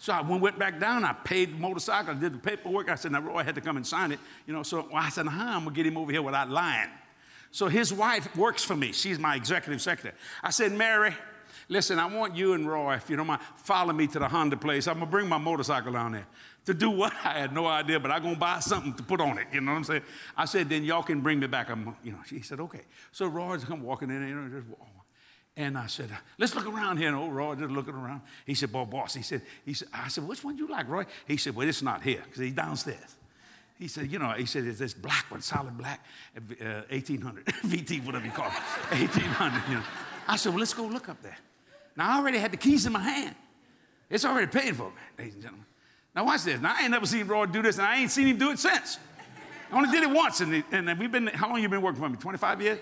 So 0.00 0.12
I 0.12 0.22
went 0.22 0.58
back 0.58 0.78
down, 0.78 1.04
I 1.04 1.12
paid 1.12 1.54
the 1.54 1.58
motorcycle, 1.58 2.14
I 2.14 2.18
did 2.18 2.32
the 2.32 2.38
paperwork. 2.38 2.88
I 2.88 2.94
said, 2.94 3.12
now 3.12 3.20
Roy 3.20 3.42
had 3.42 3.56
to 3.56 3.60
come 3.60 3.76
and 3.76 3.86
sign 3.86 4.12
it. 4.12 4.20
You 4.46 4.52
know, 4.52 4.62
so 4.62 4.88
I 4.94 5.10
said, 5.10 5.26
huh, 5.26 5.42
I'm 5.42 5.64
gonna 5.64 5.74
get 5.74 5.86
him 5.86 5.96
over 5.96 6.12
here 6.12 6.22
without 6.22 6.50
lying. 6.50 6.88
So 7.50 7.66
his 7.66 7.92
wife 7.92 8.34
works 8.36 8.62
for 8.62 8.76
me. 8.76 8.92
She's 8.92 9.18
my 9.18 9.34
executive 9.34 9.82
secretary. 9.82 10.14
I 10.42 10.50
said, 10.50 10.72
Mary, 10.72 11.14
listen, 11.68 11.98
I 11.98 12.06
want 12.06 12.34
you 12.34 12.54
and 12.54 12.68
Roy, 12.68 12.94
if 12.94 13.08
you 13.08 13.16
don't 13.16 13.26
mind, 13.26 13.42
follow 13.56 13.92
me 13.92 14.06
to 14.08 14.18
the 14.18 14.28
Honda 14.28 14.56
place. 14.56 14.86
I'm 14.88 14.94
gonna 14.94 15.06
bring 15.06 15.28
my 15.28 15.38
motorcycle 15.38 15.92
down 15.92 16.12
there. 16.12 16.26
To 16.66 16.74
do 16.74 16.90
what? 16.90 17.12
I 17.24 17.40
had 17.40 17.52
no 17.52 17.66
idea, 17.66 18.00
but 18.00 18.10
I'm 18.10 18.22
gonna 18.22 18.36
buy 18.36 18.60
something 18.60 18.94
to 18.94 19.02
put 19.02 19.20
on 19.20 19.38
it. 19.38 19.46
You 19.52 19.60
know 19.60 19.72
what 19.72 19.78
I'm 19.78 19.84
saying? 19.84 20.02
I 20.36 20.44
said, 20.44 20.68
then 20.68 20.84
y'all 20.84 21.02
can 21.02 21.20
bring 21.20 21.38
me 21.38 21.46
back. 21.46 21.70
I'm, 21.70 21.96
you 22.02 22.12
know, 22.12 22.18
she 22.26 22.40
said, 22.40 22.60
okay. 22.60 22.82
So 23.12 23.26
Roy's 23.26 23.64
come 23.64 23.82
walking 23.82 24.10
in, 24.10 24.26
you 24.28 24.34
know, 24.34 24.48
just 24.48 24.66
and 25.58 25.76
I 25.76 25.88
said, 25.88 26.08
let's 26.38 26.54
look 26.54 26.68
around 26.68 26.98
here. 26.98 27.08
And 27.08 27.16
old 27.16 27.32
Roy 27.34 27.56
just 27.56 27.72
looking 27.72 27.94
around. 27.94 28.20
He 28.46 28.54
said, 28.54 28.70
boy, 28.70 28.84
boss, 28.84 29.14
he 29.14 29.22
said, 29.22 29.42
he 29.64 29.74
said, 29.74 29.88
I 29.92 30.06
said, 30.06 30.26
which 30.26 30.44
one 30.44 30.56
you 30.56 30.68
like, 30.68 30.88
Roy? 30.88 31.04
He 31.26 31.36
said, 31.36 31.56
well, 31.56 31.68
it's 31.68 31.82
not 31.82 32.00
here 32.00 32.22
because 32.24 32.38
he's 32.38 32.52
downstairs. 32.52 33.16
He 33.76 33.88
said, 33.88 34.10
you 34.10 34.20
know, 34.20 34.30
he 34.30 34.46
said, 34.46 34.64
it's 34.66 34.78
this 34.78 34.94
black 34.94 35.26
one, 35.28 35.42
solid 35.42 35.76
black, 35.76 36.04
uh, 36.36 36.82
1800, 36.90 37.44
VT, 37.46 38.06
whatever 38.06 38.24
you 38.24 38.30
call 38.30 38.46
it, 38.46 38.52
1800, 39.00 39.68
you 39.68 39.74
know. 39.76 39.82
I 40.28 40.36
said, 40.36 40.50
well, 40.50 40.60
let's 40.60 40.74
go 40.74 40.84
look 40.84 41.08
up 41.08 41.20
there. 41.22 41.38
Now, 41.98 42.14
I 42.14 42.18
already 42.20 42.38
had 42.38 42.52
the 42.52 42.56
keys 42.56 42.86
in 42.86 42.92
my 42.92 43.00
hand. 43.00 43.34
It's 44.08 44.24
already 44.24 44.46
paid 44.46 44.76
for, 44.76 44.92
ladies 45.18 45.34
and 45.34 45.42
gentlemen. 45.42 45.66
Now, 46.14 46.24
watch 46.24 46.44
this. 46.44 46.60
Now, 46.60 46.76
I 46.78 46.82
ain't 46.82 46.92
never 46.92 47.06
seen 47.06 47.26
Roy 47.26 47.46
do 47.46 47.60
this, 47.60 47.78
and 47.78 47.86
I 47.88 47.96
ain't 47.96 48.12
seen 48.12 48.28
him 48.28 48.38
do 48.38 48.50
it 48.50 48.60
since. 48.60 48.98
I 49.70 49.76
only 49.76 49.90
did 49.90 50.04
it 50.04 50.10
once, 50.10 50.40
and, 50.40 50.62
and 50.70 50.96
we've 50.98 51.10
been, 51.10 51.26
how 51.26 51.48
long 51.48 51.60
you 51.60 51.68
been 51.68 51.82
working 51.82 52.00
for 52.00 52.08
me? 52.08 52.16
25 52.16 52.62
years? 52.62 52.78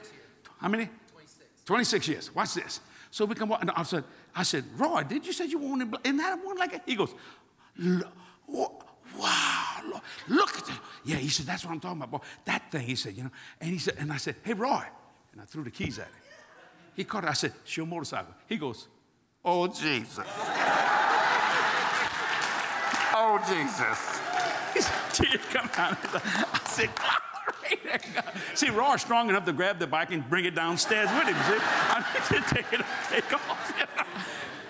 How 0.59 0.69
many? 0.69 0.91
26 1.13 1.65
26 1.65 2.09
years. 2.09 2.35
Watch 2.35 2.55
this. 2.55 2.81
So 3.11 3.25
we 3.25 3.35
come 3.35 3.51
and 3.53 3.71
I 3.71 3.83
said, 3.85 4.05
I 4.35 4.43
said, 4.43 4.65
Roy, 4.77 5.03
did 5.03 5.27
you 5.27 5.33
say 5.33 5.47
you 5.47 5.59
wanted, 5.59 5.97
isn't 6.05 6.19
that 6.19 6.39
one 6.45 6.59
like 6.59 6.75
it? 6.75 6.83
He 6.85 6.95
goes, 6.95 7.15
wow, 8.47 10.03
look 10.29 10.59
at 10.59 10.67
that. 10.67 10.81
Yeah, 11.05 11.17
he 11.17 11.29
said, 11.29 11.47
that's 11.47 11.65
what 11.65 11.73
I'm 11.73 11.81
talking 11.81 12.03
about, 12.03 12.11
boy. 12.11 12.27
That 12.45 12.71
thing, 12.71 12.87
he 12.87 12.95
said, 12.95 13.17
you 13.17 13.25
know. 13.25 13.31
And 13.63 13.71
he 13.71 13.79
said, 13.79 13.95
and 13.99 14.13
I 14.13 14.19
said, 14.19 14.37
hey, 14.43 14.53
Roy. 14.53 14.85
And 15.33 15.41
I 15.41 15.45
threw 15.45 15.65
the 15.65 15.71
keys 15.71 15.99
at 15.99 16.07
him. 16.07 16.15
He 16.95 17.05
caught 17.05 17.25
it. 17.25 17.31
I 17.31 17.33
said, 17.33 17.53
it's 17.63 17.77
your 17.77 17.87
motorcycle. 17.87 18.35
He 18.47 18.57
goes, 18.57 18.89
oh, 19.47 19.67
Jesus. 19.69 20.27
oh, 23.15 23.41
Jesus. 23.49 24.21
Tears 25.15 25.41
come 25.51 25.71
out. 25.79 25.97
I 26.13 26.61
said, 26.67 26.91
see, 28.55 28.71
Roy's 28.71 29.01
strong 29.01 29.31
enough 29.31 29.47
to 29.47 29.53
grab 29.53 29.79
the 29.79 29.87
bike 29.87 30.13
and 30.13 30.29
bring 30.29 30.45
it 30.45 30.55
downstairs 30.55 31.09
with 31.13 31.29
him. 31.29 31.37
See, 31.37 31.59
I 31.59 32.05
need 32.13 32.43
to 32.43 32.55
take 32.55 32.73
it, 32.73 32.85
take 33.09 33.33
off. 33.33 33.73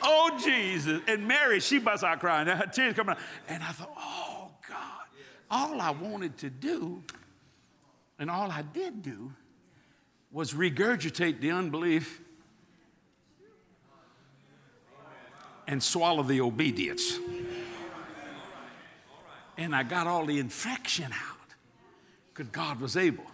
Oh 0.08 0.38
Jesus! 0.42 1.00
And 1.08 1.26
Mary, 1.26 1.58
she 1.58 1.78
busts 1.78 2.04
out 2.04 2.20
crying. 2.20 2.46
Her 2.46 2.66
tears 2.66 2.94
coming 2.94 3.16
out, 3.16 3.18
and 3.48 3.60
I 3.60 3.72
thought, 3.72 3.92
oh 3.98 4.50
God! 4.68 5.06
All 5.50 5.80
I 5.80 5.90
wanted 5.90 6.38
to 6.38 6.50
do, 6.50 7.02
and 8.18 8.30
all 8.30 8.50
I 8.50 8.62
did 8.62 9.02
do, 9.02 9.32
was 10.30 10.52
regurgitate 10.52 11.40
the 11.40 11.50
unbelief 11.50 12.20
and 15.66 15.83
swallow 15.83 16.22
the 16.22 16.40
obedience. 16.40 17.18
And 19.59 19.74
I 19.74 19.83
got 19.83 20.07
all 20.07 20.26
the 20.26 20.38
infection 20.38 21.12
out 21.12 21.55
because 22.33 22.50
God 22.50 22.81
was 22.81 22.96
able. 22.96 23.24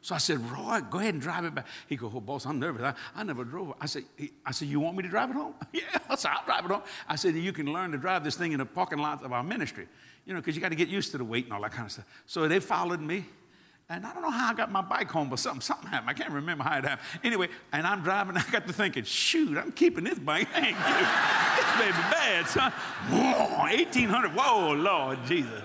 So 0.00 0.16
I 0.16 0.18
said, 0.18 0.40
Roy, 0.50 0.80
go 0.90 0.98
ahead 0.98 1.14
and 1.14 1.22
drive 1.22 1.44
it 1.44 1.54
back. 1.54 1.66
He 1.88 1.94
goes, 1.94 2.10
oh, 2.12 2.20
boss, 2.20 2.44
I'm 2.44 2.58
nervous. 2.58 2.82
I, 2.82 2.94
I 3.14 3.22
never 3.22 3.44
drove. 3.44 3.74
I 3.80 3.86
said, 3.86 4.02
I 4.44 4.50
said, 4.50 4.66
you 4.66 4.80
want 4.80 4.96
me 4.96 5.04
to 5.04 5.08
drive 5.08 5.30
it 5.30 5.34
home? 5.34 5.54
yeah, 5.72 5.82
I 6.08 6.16
said, 6.16 6.32
I'll 6.34 6.44
drive 6.44 6.64
it 6.64 6.70
home. 6.72 6.82
I 7.08 7.14
said, 7.14 7.36
you 7.36 7.52
can 7.52 7.72
learn 7.72 7.92
to 7.92 7.98
drive 7.98 8.24
this 8.24 8.36
thing 8.36 8.50
in 8.50 8.58
the 8.58 8.66
parking 8.66 8.98
lot 8.98 9.24
of 9.24 9.32
our 9.32 9.44
ministry, 9.44 9.86
you 10.26 10.34
know, 10.34 10.40
because 10.40 10.56
you 10.56 10.60
got 10.60 10.70
to 10.70 10.76
get 10.76 10.88
used 10.88 11.12
to 11.12 11.18
the 11.18 11.24
weight 11.24 11.44
and 11.44 11.52
all 11.52 11.62
that 11.62 11.70
kind 11.70 11.86
of 11.86 11.92
stuff. 11.92 12.04
So 12.26 12.48
they 12.48 12.58
followed 12.58 13.00
me. 13.00 13.26
And 13.92 14.06
I 14.06 14.12
don't 14.14 14.22
know 14.22 14.30
how 14.30 14.50
I 14.50 14.54
got 14.54 14.72
my 14.72 14.80
bike 14.80 15.10
home, 15.10 15.28
but 15.28 15.38
something, 15.38 15.60
something 15.60 15.86
happened. 15.88 16.08
I 16.08 16.14
can't 16.14 16.32
remember 16.32 16.64
how 16.64 16.78
it 16.78 16.84
happened. 16.84 17.06
Anyway, 17.22 17.48
and 17.74 17.86
I'm 17.86 18.02
driving, 18.02 18.38
I 18.38 18.44
got 18.50 18.66
to 18.66 18.72
thinking, 18.72 19.04
shoot, 19.04 19.58
I'm 19.58 19.70
keeping 19.70 20.04
this 20.04 20.18
bike. 20.18 20.48
Thank 20.52 20.78
you. 20.78 20.94
this 21.56 21.76
baby 21.78 22.02
bad, 22.10 22.46
son. 22.46 22.72
Whoa, 23.10 23.58
1800, 23.64 24.30
whoa, 24.34 24.72
Lord 24.72 25.18
Jesus 25.26 25.62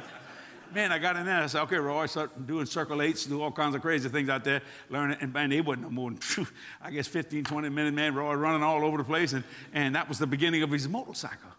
man, 0.74 0.92
I 0.92 1.00
got 1.00 1.16
in 1.16 1.26
there. 1.26 1.42
I 1.42 1.48
said, 1.48 1.62
okay, 1.62 1.78
Roy, 1.78 2.06
start 2.06 2.46
doing 2.46 2.68
circle 2.68 3.02
eights, 3.02 3.26
do 3.26 3.42
all 3.42 3.52
kinds 3.52 3.74
of 3.74 3.82
crazy 3.82 4.10
things 4.10 4.30
out 4.30 4.44
there, 4.44 4.62
learning. 4.90 5.18
And 5.22 5.34
man, 5.34 5.52
it 5.52 5.66
wasn't 5.66 5.84
no 5.84 5.90
more 5.90 6.12
than, 6.12 6.48
I 6.82 6.92
guess, 6.92 7.08
15, 7.08 7.46
20 7.46 7.70
minutes, 7.70 7.96
man. 7.96 8.14
Roy 8.14 8.36
running 8.36 8.62
all 8.62 8.84
over 8.84 8.98
the 8.98 9.04
place. 9.04 9.34
And, 9.34 9.44
and 9.74 9.96
that 9.96 10.08
was 10.08 10.20
the 10.20 10.28
beginning 10.28 10.62
of 10.62 10.70
his 10.70 10.88
motorcycle. 10.88 11.50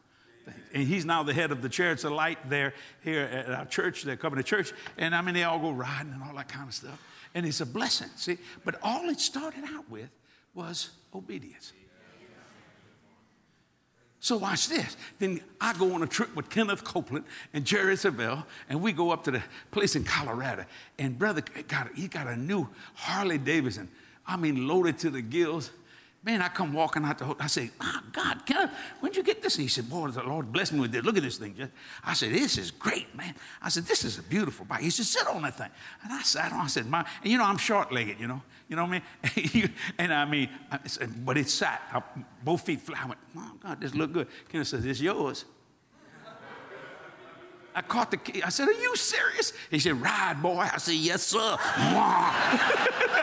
And 0.75 0.87
he's 0.87 1.05
now 1.05 1.23
the 1.23 1.35
head 1.35 1.51
of 1.51 1.63
the 1.63 1.69
Chariots 1.69 2.05
of 2.05 2.13
Light 2.13 2.39
there, 2.49 2.75
here 3.03 3.23
at 3.23 3.51
our 3.51 3.67
church, 3.67 4.03
they're 4.03 4.17
coming 4.17 4.37
to 4.39 4.43
church. 4.43 4.73
And 4.97 5.15
I 5.15 5.23
mean, 5.23 5.35
they 5.35 5.45
all 5.45 5.59
go 5.59 5.71
riding 5.71 6.13
and 6.13 6.23
all 6.23 6.35
that 6.37 6.49
kind 6.49 6.69
of 6.69 6.75
stuff. 6.75 7.03
And 7.35 7.47
it's 7.47 7.61
a 7.61 7.67
blessing, 7.67 8.09
see? 8.17 8.39
But 8.65 8.77
all 8.83 9.09
it 9.09 9.21
started 9.21 9.65
out 9.65 9.89
with 9.91 10.09
was 10.55 10.91
obedience. 11.15 11.73
So 14.21 14.37
watch 14.37 14.69
this. 14.69 14.97
Then 15.19 15.41
I 15.61 15.73
go 15.75 15.95
on 15.95 16.03
a 16.03 16.07
trip 16.07 16.35
with 16.35 16.51
Kenneth 16.51 16.83
Copeland 16.83 17.25
and 17.55 17.65
Jerry 17.65 17.95
Savelle, 17.95 18.45
and 18.69 18.83
we 18.83 18.93
go 18.93 19.11
up 19.11 19.25
to 19.25 19.31
the 19.31 19.43
place 19.71 19.95
in 19.95 20.05
Colorado. 20.05 20.65
And 20.99 21.19
brother 21.19 21.43
got 21.69 21.95
he 21.95 22.09
got 22.09 22.27
a 22.27 22.37
new 22.37 22.69
Harley 22.95 23.39
Davidson. 23.39 23.89
I 24.27 24.37
mean, 24.37 24.67
loaded 24.67 24.99
to 24.99 25.11
the 25.11 25.23
gills. 25.23 25.71
Man, 26.29 26.43
I 26.43 26.49
come 26.49 26.75
walking 26.75 27.07
out 27.07 27.17
the 27.17 27.25
hotel. 27.25 27.43
I 27.43 27.47
say, 27.47 27.71
oh, 27.81 28.01
God, 28.13 28.45
Kenneth, 28.45 28.71
when'd 29.01 29.17
you 29.17 29.23
get 29.23 29.41
this? 29.41 29.55
And 29.55 29.63
he 29.63 29.69
said, 29.69 29.89
Boy, 29.89 30.09
the 30.09 30.23
Lord 30.23 30.53
bless 30.53 30.71
me 30.73 30.81
with 30.81 30.93
this. 30.93 31.03
Look 31.03 31.17
at 31.17 31.23
this 31.23 31.39
thing. 31.39 31.57
I 32.05 32.13
said, 32.13 32.35
This 32.35 32.59
is 32.59 32.71
great, 32.71 33.17
man. 33.17 33.35
I 33.63 33.71
said, 33.71 33.85
This 33.85 34.05
is 34.05 34.19
a 34.19 34.23
beautiful 34.23 34.67
bike. 34.67 34.83
He 34.83 34.91
said, 34.91 35.07
Sit 35.07 35.27
on 35.27 35.41
that 35.41 35.57
thing. 35.57 35.71
And 36.03 36.13
I 36.13 36.21
sat 36.21 36.53
on. 36.53 36.61
I 36.61 36.67
said, 36.67 36.85
My, 36.85 37.07
and 37.23 37.33
you 37.33 37.39
know, 37.39 37.45
I'm 37.45 37.57
short 37.57 37.91
legged, 37.93 38.21
you 38.21 38.29
know. 38.29 38.43
You 38.69 38.77
know 38.77 38.85
what 38.85 39.01
I 39.25 39.41
mean? 39.41 39.73
and 39.99 40.13
I 40.13 40.27
mean, 40.27 40.51
but 41.25 41.39
it 41.39 41.49
sat, 41.49 41.81
I, 41.95 42.03
both 42.45 42.61
feet 42.61 42.83
flat. 42.83 43.05
I 43.05 43.07
went, 43.07 43.21
oh, 43.35 43.53
God, 43.63 43.81
this 43.81 43.95
look 43.95 44.13
good. 44.13 44.27
Kenneth 44.51 44.69
says, 44.69 44.85
It's 44.85 45.01
yours. 45.01 45.47
I 47.75 47.81
caught 47.81 48.11
the 48.11 48.19
key. 48.19 48.43
I 48.43 48.51
said, 48.51 48.69
Are 48.69 48.73
you 48.73 48.95
serious? 48.97 49.55
He 49.71 49.79
said, 49.79 49.99
Ride, 49.99 50.43
boy. 50.43 50.59
I 50.59 50.77
said, 50.77 50.97
Yes, 50.97 51.23
sir. 51.23 51.57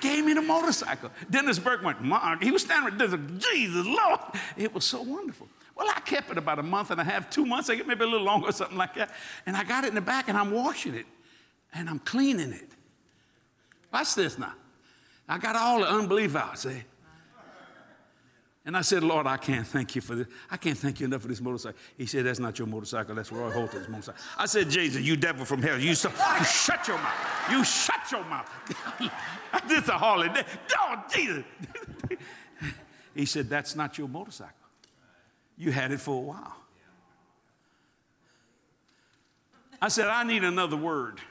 Gave 0.00 0.24
me 0.24 0.34
the 0.34 0.42
motorcycle. 0.42 1.10
Dennis 1.30 1.58
Burke 1.58 1.82
went, 1.82 2.02
Mark. 2.02 2.42
He 2.42 2.50
was 2.50 2.62
standing 2.62 2.96
there, 2.98 3.16
Jesus, 3.16 3.86
Lord. 3.86 4.20
It 4.56 4.72
was 4.74 4.84
so 4.84 5.02
wonderful. 5.02 5.48
Well, 5.74 5.88
I 5.94 6.00
kept 6.00 6.30
it 6.30 6.38
about 6.38 6.58
a 6.58 6.62
month 6.62 6.90
and 6.90 7.00
a 7.00 7.04
half, 7.04 7.30
two 7.30 7.46
months, 7.46 7.68
maybe 7.68 8.04
a 8.04 8.06
little 8.06 8.20
longer 8.20 8.48
or 8.48 8.52
something 8.60 8.76
like 8.76 8.94
that. 8.94 9.12
And 9.46 9.56
I 9.56 9.64
got 9.64 9.84
it 9.84 9.88
in 9.88 9.94
the 9.94 10.00
back 10.00 10.28
and 10.28 10.36
I'm 10.36 10.50
washing 10.50 10.94
it 10.94 11.06
and 11.72 11.88
I'm 11.88 12.00
cleaning 12.00 12.52
it. 12.52 12.68
Watch 13.92 14.14
this 14.14 14.38
now. 14.38 14.54
I 15.28 15.38
got 15.38 15.56
all 15.56 15.80
the 15.80 15.88
unbelief 15.88 16.34
out, 16.34 16.58
see? 16.58 16.82
And 18.68 18.76
I 18.76 18.82
said, 18.82 19.02
Lord, 19.02 19.26
I 19.26 19.38
can't 19.38 19.66
thank 19.66 19.94
you 19.94 20.02
for 20.02 20.14
this. 20.14 20.26
I 20.50 20.58
can't 20.58 20.76
thank 20.76 21.00
you 21.00 21.06
enough 21.06 21.22
for 21.22 21.28
this 21.28 21.40
motorcycle. 21.40 21.78
He 21.96 22.04
said, 22.04 22.26
That's 22.26 22.38
not 22.38 22.58
your 22.58 22.68
motorcycle. 22.68 23.14
That's 23.14 23.32
Roy 23.32 23.50
Holton's 23.50 23.88
motorcycle. 23.88 24.20
I 24.36 24.44
said, 24.44 24.68
Jesus, 24.68 25.00
you 25.00 25.16
devil 25.16 25.46
from 25.46 25.62
hell. 25.62 25.78
You, 25.78 25.94
so, 25.94 26.10
you 26.10 26.44
shut 26.44 26.86
your 26.86 26.98
mouth. 26.98 27.50
You 27.50 27.64
shut 27.64 28.12
your 28.12 28.24
mouth. 28.24 28.46
this 29.68 29.84
is 29.84 29.88
a 29.88 29.96
Harley. 29.96 30.28
Oh, 30.80 31.02
Jesus. 31.10 31.44
he 33.14 33.24
said, 33.24 33.48
That's 33.48 33.74
not 33.74 33.96
your 33.96 34.06
motorcycle. 34.06 34.52
You 35.56 35.72
had 35.72 35.90
it 35.90 36.00
for 36.00 36.18
a 36.18 36.26
while. 36.26 36.56
I 39.80 39.88
said, 39.88 40.08
I 40.08 40.24
need 40.24 40.44
another 40.44 40.76
word. 40.76 41.22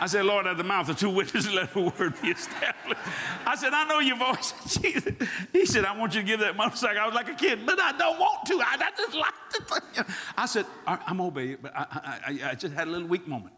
I 0.00 0.06
said, 0.06 0.24
Lord, 0.24 0.46
at 0.46 0.56
the 0.56 0.64
mouth 0.64 0.88
of 0.88 0.98
two 0.98 1.10
witnesses, 1.10 1.52
let 1.54 1.72
the 1.72 1.80
word 1.80 2.20
be 2.22 2.28
established. 2.28 3.00
I 3.44 3.56
said, 3.56 3.72
I 3.72 3.84
know 3.88 3.98
your 3.98 4.16
voice. 4.16 4.54
Jesus. 4.80 5.14
He 5.52 5.66
said, 5.66 5.84
I 5.84 5.96
want 5.96 6.14
you 6.14 6.20
to 6.20 6.26
give 6.26 6.40
that 6.40 6.56
motorcycle. 6.56 7.00
I 7.00 7.06
was 7.06 7.14
like 7.14 7.28
a 7.28 7.34
kid, 7.34 7.66
but 7.66 7.80
I 7.80 7.96
don't 7.96 8.18
want 8.18 8.46
to. 8.46 8.60
I, 8.60 8.76
I 8.78 8.90
just 8.96 9.14
like 9.14 9.34
to. 9.94 10.06
I 10.36 10.46
said, 10.46 10.66
I'm 10.86 11.20
obeying, 11.20 11.58
but 11.60 11.72
I, 11.74 12.20
I, 12.26 12.50
I 12.50 12.54
just 12.54 12.74
had 12.74 12.88
a 12.88 12.90
little 12.90 13.08
weak 13.08 13.26
moment. 13.26 13.54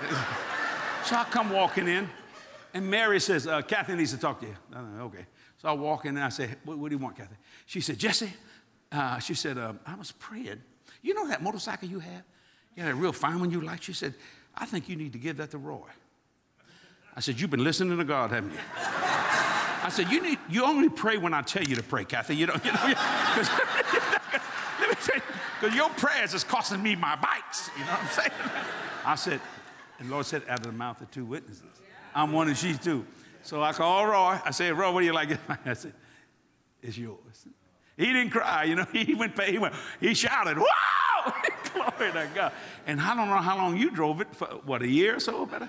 so 1.04 1.16
I 1.16 1.24
come 1.30 1.50
walking 1.50 1.86
in, 1.88 2.08
and 2.74 2.90
Mary 2.90 3.20
says, 3.20 3.46
uh, 3.46 3.62
Kathy 3.62 3.94
needs 3.94 4.12
to 4.12 4.18
talk 4.18 4.40
to 4.40 4.46
you. 4.46 4.56
okay. 5.00 5.26
So 5.58 5.68
I 5.68 5.72
walk 5.72 6.06
in 6.06 6.16
and 6.16 6.24
I 6.24 6.30
say, 6.30 6.54
what, 6.64 6.78
what 6.78 6.88
do 6.88 6.96
you 6.96 7.02
want, 7.02 7.16
Kathy? 7.16 7.36
She 7.66 7.82
said, 7.82 7.98
Jesse, 7.98 8.32
uh, 8.90 9.18
she 9.18 9.34
said, 9.34 9.58
uh, 9.58 9.74
I 9.84 9.94
was 9.94 10.10
praying. 10.12 10.62
You 11.02 11.14
know 11.14 11.28
that 11.28 11.42
motorcycle 11.42 11.88
you 11.88 11.98
have? 11.98 12.22
You 12.74 12.82
had 12.82 12.92
a 12.92 12.94
real 12.94 13.12
fine 13.12 13.40
one 13.40 13.50
you 13.50 13.60
like? 13.60 13.82
She 13.82 13.92
said, 13.92 14.14
I 14.56 14.66
think 14.66 14.88
you 14.88 14.96
need 14.96 15.12
to 15.12 15.18
give 15.18 15.36
that 15.38 15.50
to 15.52 15.58
Roy. 15.58 15.88
I 17.16 17.20
said, 17.20 17.40
You've 17.40 17.50
been 17.50 17.64
listening 17.64 17.98
to 17.98 18.04
God, 18.04 18.30
haven't 18.30 18.52
you? 18.52 18.58
I 18.76 19.88
said, 19.90 20.10
You 20.10 20.22
need 20.22 20.38
you 20.48 20.64
only 20.64 20.88
pray 20.88 21.16
when 21.16 21.34
I 21.34 21.42
tell 21.42 21.64
you 21.64 21.76
to 21.76 21.82
pray, 21.82 22.04
Kathy. 22.04 22.36
You 22.36 22.46
know, 22.46 22.56
you 22.64 22.72
know, 22.72 22.78
because 22.86 23.48
let 24.80 24.88
me 24.88 24.94
tell 25.02 25.16
you, 25.16 25.22
because 25.60 25.76
your 25.76 25.90
prayers 25.90 26.34
is 26.34 26.44
costing 26.44 26.82
me 26.82 26.96
my 26.96 27.16
bikes. 27.16 27.70
You 27.76 27.84
know 27.84 27.92
what 27.92 28.02
I'm 28.02 28.08
saying? 28.08 28.30
I 29.04 29.14
said, 29.14 29.40
and 29.98 30.08
the 30.08 30.12
Lord 30.12 30.26
said, 30.26 30.42
out 30.48 30.60
of 30.60 30.66
the 30.66 30.72
mouth 30.72 31.00
of 31.00 31.10
two 31.10 31.24
witnesses. 31.24 31.64
I'm 32.14 32.32
one 32.32 32.48
and 32.48 32.56
she's 32.56 32.78
two. 32.78 33.06
So 33.42 33.62
I 33.62 33.72
called 33.72 34.08
Roy. 34.08 34.38
I 34.44 34.50
said, 34.50 34.76
Roy, 34.76 34.92
what 34.92 35.00
do 35.00 35.06
you 35.06 35.12
like? 35.12 35.30
I 35.66 35.74
said, 35.74 35.94
it's 36.82 36.96
yours. 36.96 37.46
He 37.96 38.06
didn't 38.06 38.30
cry, 38.30 38.64
you 38.64 38.76
know. 38.76 38.86
He 38.92 39.14
went, 39.14 39.40
he 39.42 39.58
went, 39.58 39.74
he 40.00 40.14
shouted, 40.14 40.56
"Wow!" 40.56 41.34
Glory 41.96 42.12
to 42.12 42.28
God. 42.34 42.52
And 42.86 43.00
I 43.00 43.14
don't 43.14 43.28
know 43.28 43.36
how 43.36 43.56
long 43.56 43.76
you 43.76 43.90
drove 43.90 44.20
it 44.20 44.34
for, 44.34 44.46
what 44.64 44.82
a 44.82 44.88
year 44.88 45.16
or 45.16 45.20
so, 45.20 45.46
better. 45.46 45.68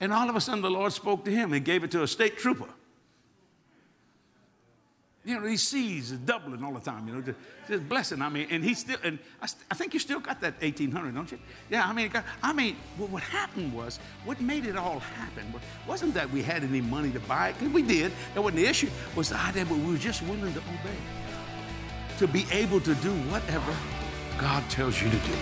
And 0.00 0.12
all 0.12 0.28
of 0.28 0.36
a 0.36 0.40
sudden, 0.40 0.62
the 0.62 0.70
Lord 0.70 0.92
spoke 0.92 1.24
to 1.26 1.30
him 1.30 1.52
and 1.52 1.64
gave 1.64 1.84
it 1.84 1.90
to 1.92 2.02
a 2.02 2.08
state 2.08 2.38
trooper. 2.38 2.68
You 5.22 5.38
know, 5.38 5.46
he 5.46 5.58
sees 5.58 6.12
doubling 6.12 6.64
all 6.64 6.72
the 6.72 6.80
time, 6.80 7.06
you 7.06 7.14
know, 7.14 7.20
just, 7.20 7.38
just 7.68 7.86
blessing. 7.86 8.22
I 8.22 8.30
mean, 8.30 8.48
and 8.50 8.64
he 8.64 8.72
still, 8.72 8.96
and 9.04 9.18
I, 9.42 9.46
st- 9.46 9.62
I, 9.70 9.74
think 9.74 9.92
you 9.92 10.00
still 10.00 10.18
got 10.18 10.40
that 10.40 10.54
1800, 10.62 11.14
don't 11.14 11.30
you? 11.30 11.38
Yeah, 11.68 11.86
I 11.86 11.92
mean, 11.92 12.10
I 12.42 12.54
mean, 12.54 12.76
well, 12.98 13.08
what 13.08 13.22
happened 13.22 13.74
was, 13.74 14.00
what 14.24 14.40
made 14.40 14.64
it 14.64 14.76
all 14.76 15.00
happen 15.00 15.52
wasn't 15.86 16.14
that 16.14 16.30
we 16.30 16.40
had 16.40 16.64
any 16.64 16.80
money 16.80 17.10
to 17.10 17.20
buy 17.20 17.50
it, 17.50 17.58
because 17.58 17.74
we 17.74 17.82
did, 17.82 18.12
that 18.34 18.40
wasn't 18.40 18.62
the 18.62 18.66
issue, 18.66 18.88
was 19.14 19.28
the 19.28 19.38
idea 19.38 19.66
that 19.66 19.76
we 19.76 19.92
were 19.92 19.98
just 19.98 20.22
willing 20.22 20.54
to 20.54 20.60
obey, 20.60 20.98
to 22.16 22.26
be 22.26 22.46
able 22.50 22.80
to 22.80 22.94
do 22.96 23.12
whatever 23.28 23.76
God 24.40 24.64
tells 24.70 25.02
you 25.02 25.10
to 25.10 25.16
do. 25.16 25.32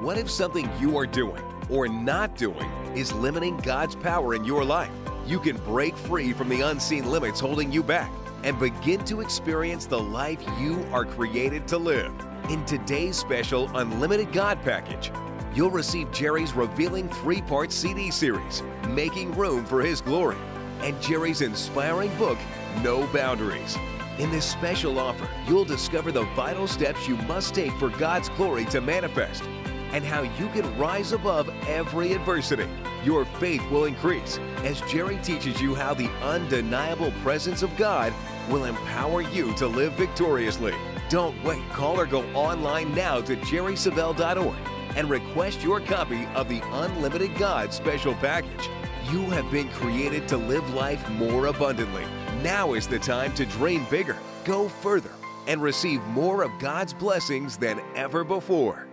What 0.00 0.16
if 0.16 0.30
something 0.30 0.70
you 0.80 0.96
are 0.96 1.06
doing 1.06 1.42
or 1.68 1.86
not 1.86 2.34
doing 2.36 2.64
is 2.94 3.12
limiting 3.12 3.58
God's 3.58 3.94
power 3.94 4.34
in 4.34 4.42
your 4.46 4.64
life? 4.64 4.90
You 5.26 5.38
can 5.38 5.58
break 5.58 5.94
free 5.98 6.32
from 6.32 6.48
the 6.48 6.62
unseen 6.62 7.10
limits 7.10 7.38
holding 7.38 7.70
you 7.70 7.82
back 7.82 8.10
and 8.42 8.58
begin 8.58 9.04
to 9.04 9.20
experience 9.20 9.84
the 9.84 10.00
life 10.00 10.42
you 10.58 10.86
are 10.90 11.04
created 11.04 11.68
to 11.68 11.76
live. 11.76 12.12
In 12.48 12.64
today's 12.64 13.18
special 13.18 13.68
Unlimited 13.76 14.32
God 14.32 14.62
package, 14.62 15.12
you'll 15.54 15.70
receive 15.70 16.10
Jerry's 16.10 16.54
revealing 16.54 17.10
three 17.10 17.42
part 17.42 17.70
CD 17.70 18.10
series, 18.10 18.62
Making 18.88 19.36
Room 19.36 19.66
for 19.66 19.82
His 19.82 20.00
Glory, 20.00 20.38
and 20.80 20.98
Jerry's 21.02 21.42
inspiring 21.42 22.16
book, 22.16 22.38
No 22.82 23.06
Boundaries. 23.08 23.76
In 24.18 24.30
this 24.30 24.44
special 24.44 24.98
offer, 24.98 25.28
you'll 25.46 25.64
discover 25.64 26.10
the 26.10 26.24
vital 26.34 26.66
steps 26.66 27.06
you 27.06 27.16
must 27.18 27.54
take 27.54 27.72
for 27.72 27.90
God's 27.90 28.28
glory 28.30 28.64
to 28.66 28.80
manifest 28.80 29.42
and 29.92 30.04
how 30.04 30.22
you 30.22 30.48
can 30.48 30.76
rise 30.78 31.12
above 31.12 31.48
every 31.68 32.12
adversity. 32.12 32.66
Your 33.04 33.24
faith 33.24 33.62
will 33.70 33.84
increase 33.84 34.38
as 34.64 34.80
Jerry 34.82 35.18
teaches 35.22 35.60
you 35.60 35.74
how 35.74 35.94
the 35.94 36.10
undeniable 36.22 37.12
presence 37.22 37.62
of 37.62 37.76
God 37.76 38.12
will 38.48 38.64
empower 38.64 39.22
you 39.22 39.54
to 39.54 39.66
live 39.66 39.92
victoriously. 39.92 40.74
Don't 41.08 41.42
wait. 41.44 41.62
Call 41.70 42.00
or 42.00 42.06
go 42.06 42.22
online 42.34 42.94
now 42.94 43.20
to 43.20 43.36
jerrysavelle.org 43.36 44.56
and 44.96 45.10
request 45.10 45.62
your 45.62 45.80
copy 45.80 46.26
of 46.34 46.48
the 46.48 46.60
Unlimited 46.72 47.36
God 47.36 47.72
special 47.72 48.14
package. 48.14 48.68
You 49.10 49.22
have 49.30 49.50
been 49.50 49.68
created 49.68 50.26
to 50.28 50.36
live 50.36 50.68
life 50.74 51.08
more 51.10 51.46
abundantly. 51.46 52.04
Now 52.42 52.74
is 52.74 52.86
the 52.86 52.98
time 52.98 53.34
to 53.34 53.46
dream 53.46 53.86
bigger, 53.90 54.16
go 54.44 54.68
further, 54.68 55.10
and 55.46 55.62
receive 55.62 56.02
more 56.08 56.42
of 56.42 56.50
God's 56.58 56.92
blessings 56.92 57.56
than 57.56 57.80
ever 57.94 58.24
before. 58.24 58.86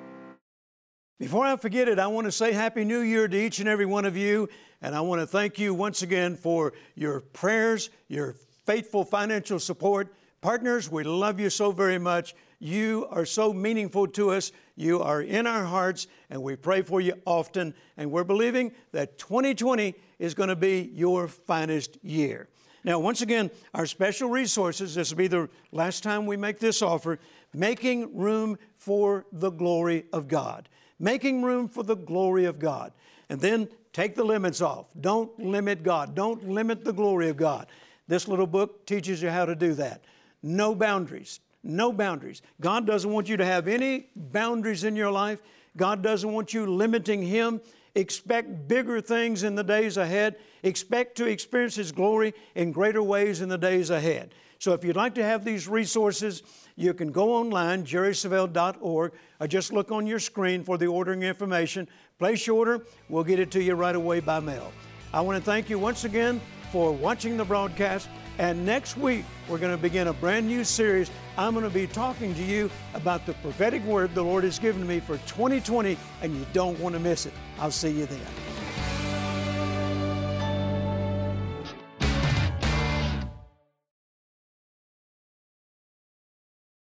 Before 1.19 1.45
I 1.45 1.57
forget 1.57 1.89
it, 1.89 1.99
I 1.99 2.07
want 2.07 2.25
to 2.25 2.31
say 2.31 2.53
Happy 2.53 2.85
New 2.85 3.01
Year 3.01 3.27
to 3.27 3.37
each 3.37 3.59
and 3.59 3.67
every 3.67 3.85
one 3.85 4.05
of 4.05 4.15
you. 4.15 4.47
And 4.81 4.95
I 4.95 5.01
want 5.01 5.21
to 5.21 5.27
thank 5.27 5.59
you 5.59 5.73
once 5.73 6.01
again 6.01 6.37
for 6.37 6.73
your 6.95 7.19
prayers, 7.19 7.89
your 8.07 8.35
faithful 8.65 9.03
financial 9.03 9.59
support. 9.59 10.13
Partners, 10.41 10.89
we 10.89 11.03
love 11.03 11.39
you 11.39 11.49
so 11.49 11.71
very 11.71 11.99
much. 11.99 12.35
You 12.59 13.07
are 13.11 13.25
so 13.25 13.51
meaningful 13.51 14.07
to 14.07 14.31
us. 14.31 14.53
You 14.77 15.01
are 15.01 15.21
in 15.21 15.47
our 15.47 15.65
hearts, 15.65 16.07
and 16.29 16.41
we 16.41 16.55
pray 16.55 16.81
for 16.81 17.01
you 17.01 17.13
often. 17.25 17.73
And 17.97 18.09
we're 18.09 18.23
believing 18.23 18.71
that 18.93 19.17
2020 19.17 19.95
is 20.17 20.33
going 20.33 20.49
to 20.49 20.55
be 20.55 20.91
your 20.93 21.27
finest 21.27 21.97
year. 22.03 22.47
Now, 22.83 22.99
once 22.99 23.21
again, 23.21 23.49
our 23.73 23.85
special 23.85 24.29
resources, 24.29 24.95
this 24.95 25.11
will 25.11 25.17
be 25.17 25.27
the 25.27 25.49
last 25.71 26.03
time 26.03 26.25
we 26.25 26.37
make 26.37 26.59
this 26.59 26.81
offer, 26.81 27.19
making 27.53 28.17
room 28.17 28.57
for 28.77 29.25
the 29.31 29.49
glory 29.49 30.05
of 30.11 30.27
God 30.27 30.67
making 31.03 31.43
room 31.43 31.67
for 31.67 31.83
the 31.83 31.95
glory 31.95 32.45
of 32.45 32.57
God. 32.57 32.93
And 33.29 33.39
then 33.39 33.67
take 33.91 34.15
the 34.15 34.23
limits 34.23 34.61
off. 34.61 34.87
Don't 34.99 35.37
limit 35.37 35.83
God. 35.83 36.15
Don't 36.15 36.49
limit 36.49 36.83
the 36.83 36.93
glory 36.93 37.29
of 37.29 37.37
God. 37.37 37.67
This 38.07 38.27
little 38.27 38.47
book 38.47 38.85
teaches 38.85 39.21
you 39.21 39.29
how 39.29 39.45
to 39.45 39.55
do 39.55 39.73
that. 39.75 40.03
No 40.41 40.73
boundaries. 40.73 41.39
No 41.63 41.93
boundaries. 41.93 42.41
God 42.59 42.87
doesn't 42.87 43.11
want 43.11 43.29
you 43.29 43.37
to 43.37 43.45
have 43.45 43.67
any 43.67 44.07
boundaries 44.15 44.83
in 44.83 44.95
your 44.95 45.11
life. 45.11 45.41
God 45.75 46.01
doesn't 46.01 46.31
want 46.31 46.53
you 46.53 46.65
limiting 46.65 47.21
Him. 47.21 47.61
Expect 47.95 48.67
bigger 48.67 49.01
things 49.01 49.43
in 49.43 49.55
the 49.55 49.63
days 49.63 49.97
ahead. 49.97 50.37
Expect 50.63 51.15
to 51.17 51.25
experience 51.25 51.75
His 51.75 51.91
glory 51.91 52.33
in 52.55 52.71
greater 52.71 53.03
ways 53.03 53.41
in 53.41 53.49
the 53.49 53.57
days 53.57 53.89
ahead. 53.89 54.33
So 54.57 54.73
if 54.73 54.83
you'd 54.83 54.95
like 54.95 55.13
to 55.15 55.23
have 55.23 55.43
these 55.43 55.67
resources, 55.67 56.41
you 56.75 56.93
can 56.93 57.11
go 57.11 57.33
online, 57.33 57.85
jerrysavelle.org, 57.85 59.11
or 59.39 59.47
just 59.47 59.73
look 59.73 59.91
on 59.91 60.07
your 60.07 60.19
screen 60.19 60.63
for 60.63 60.77
the 60.77 60.87
ordering 60.87 61.21
information. 61.21 61.87
Place 62.17 62.47
your 62.47 62.57
order, 62.57 62.85
we'll 63.09 63.25
get 63.25 63.39
it 63.39 63.51
to 63.51 63.61
you 63.61 63.75
right 63.75 63.95
away 63.95 64.21
by 64.21 64.39
mail. 64.39 64.71
I 65.13 65.21
want 65.21 65.37
to 65.37 65.43
thank 65.43 65.69
you 65.69 65.77
once 65.77 66.05
again 66.05 66.41
for 66.71 66.91
watching 66.91 67.37
the 67.37 67.45
broadcast. 67.45 68.07
And 68.39 68.65
next 68.65 68.97
week, 68.97 69.25
we're 69.47 69.59
going 69.59 69.75
to 69.75 69.81
begin 69.81 70.07
a 70.07 70.13
brand 70.13 70.47
new 70.47 70.63
series. 70.63 71.11
I'm 71.37 71.53
going 71.53 71.65
to 71.65 71.73
be 71.73 71.87
talking 71.87 72.33
to 72.35 72.43
you 72.43 72.69
about 72.93 73.25
the 73.25 73.33
prophetic 73.35 73.83
word 73.83 74.15
the 74.15 74.23
Lord 74.23 74.43
has 74.43 74.57
given 74.57 74.85
me 74.87 74.99
for 74.99 75.17
2020, 75.19 75.97
and 76.21 76.35
you 76.35 76.45
don't 76.51 76.79
want 76.79 76.93
to 76.93 76.99
miss 76.99 77.25
it. 77.25 77.33
I'll 77.59 77.71
see 77.71 77.91
you 77.91 78.05
then. 78.05 78.62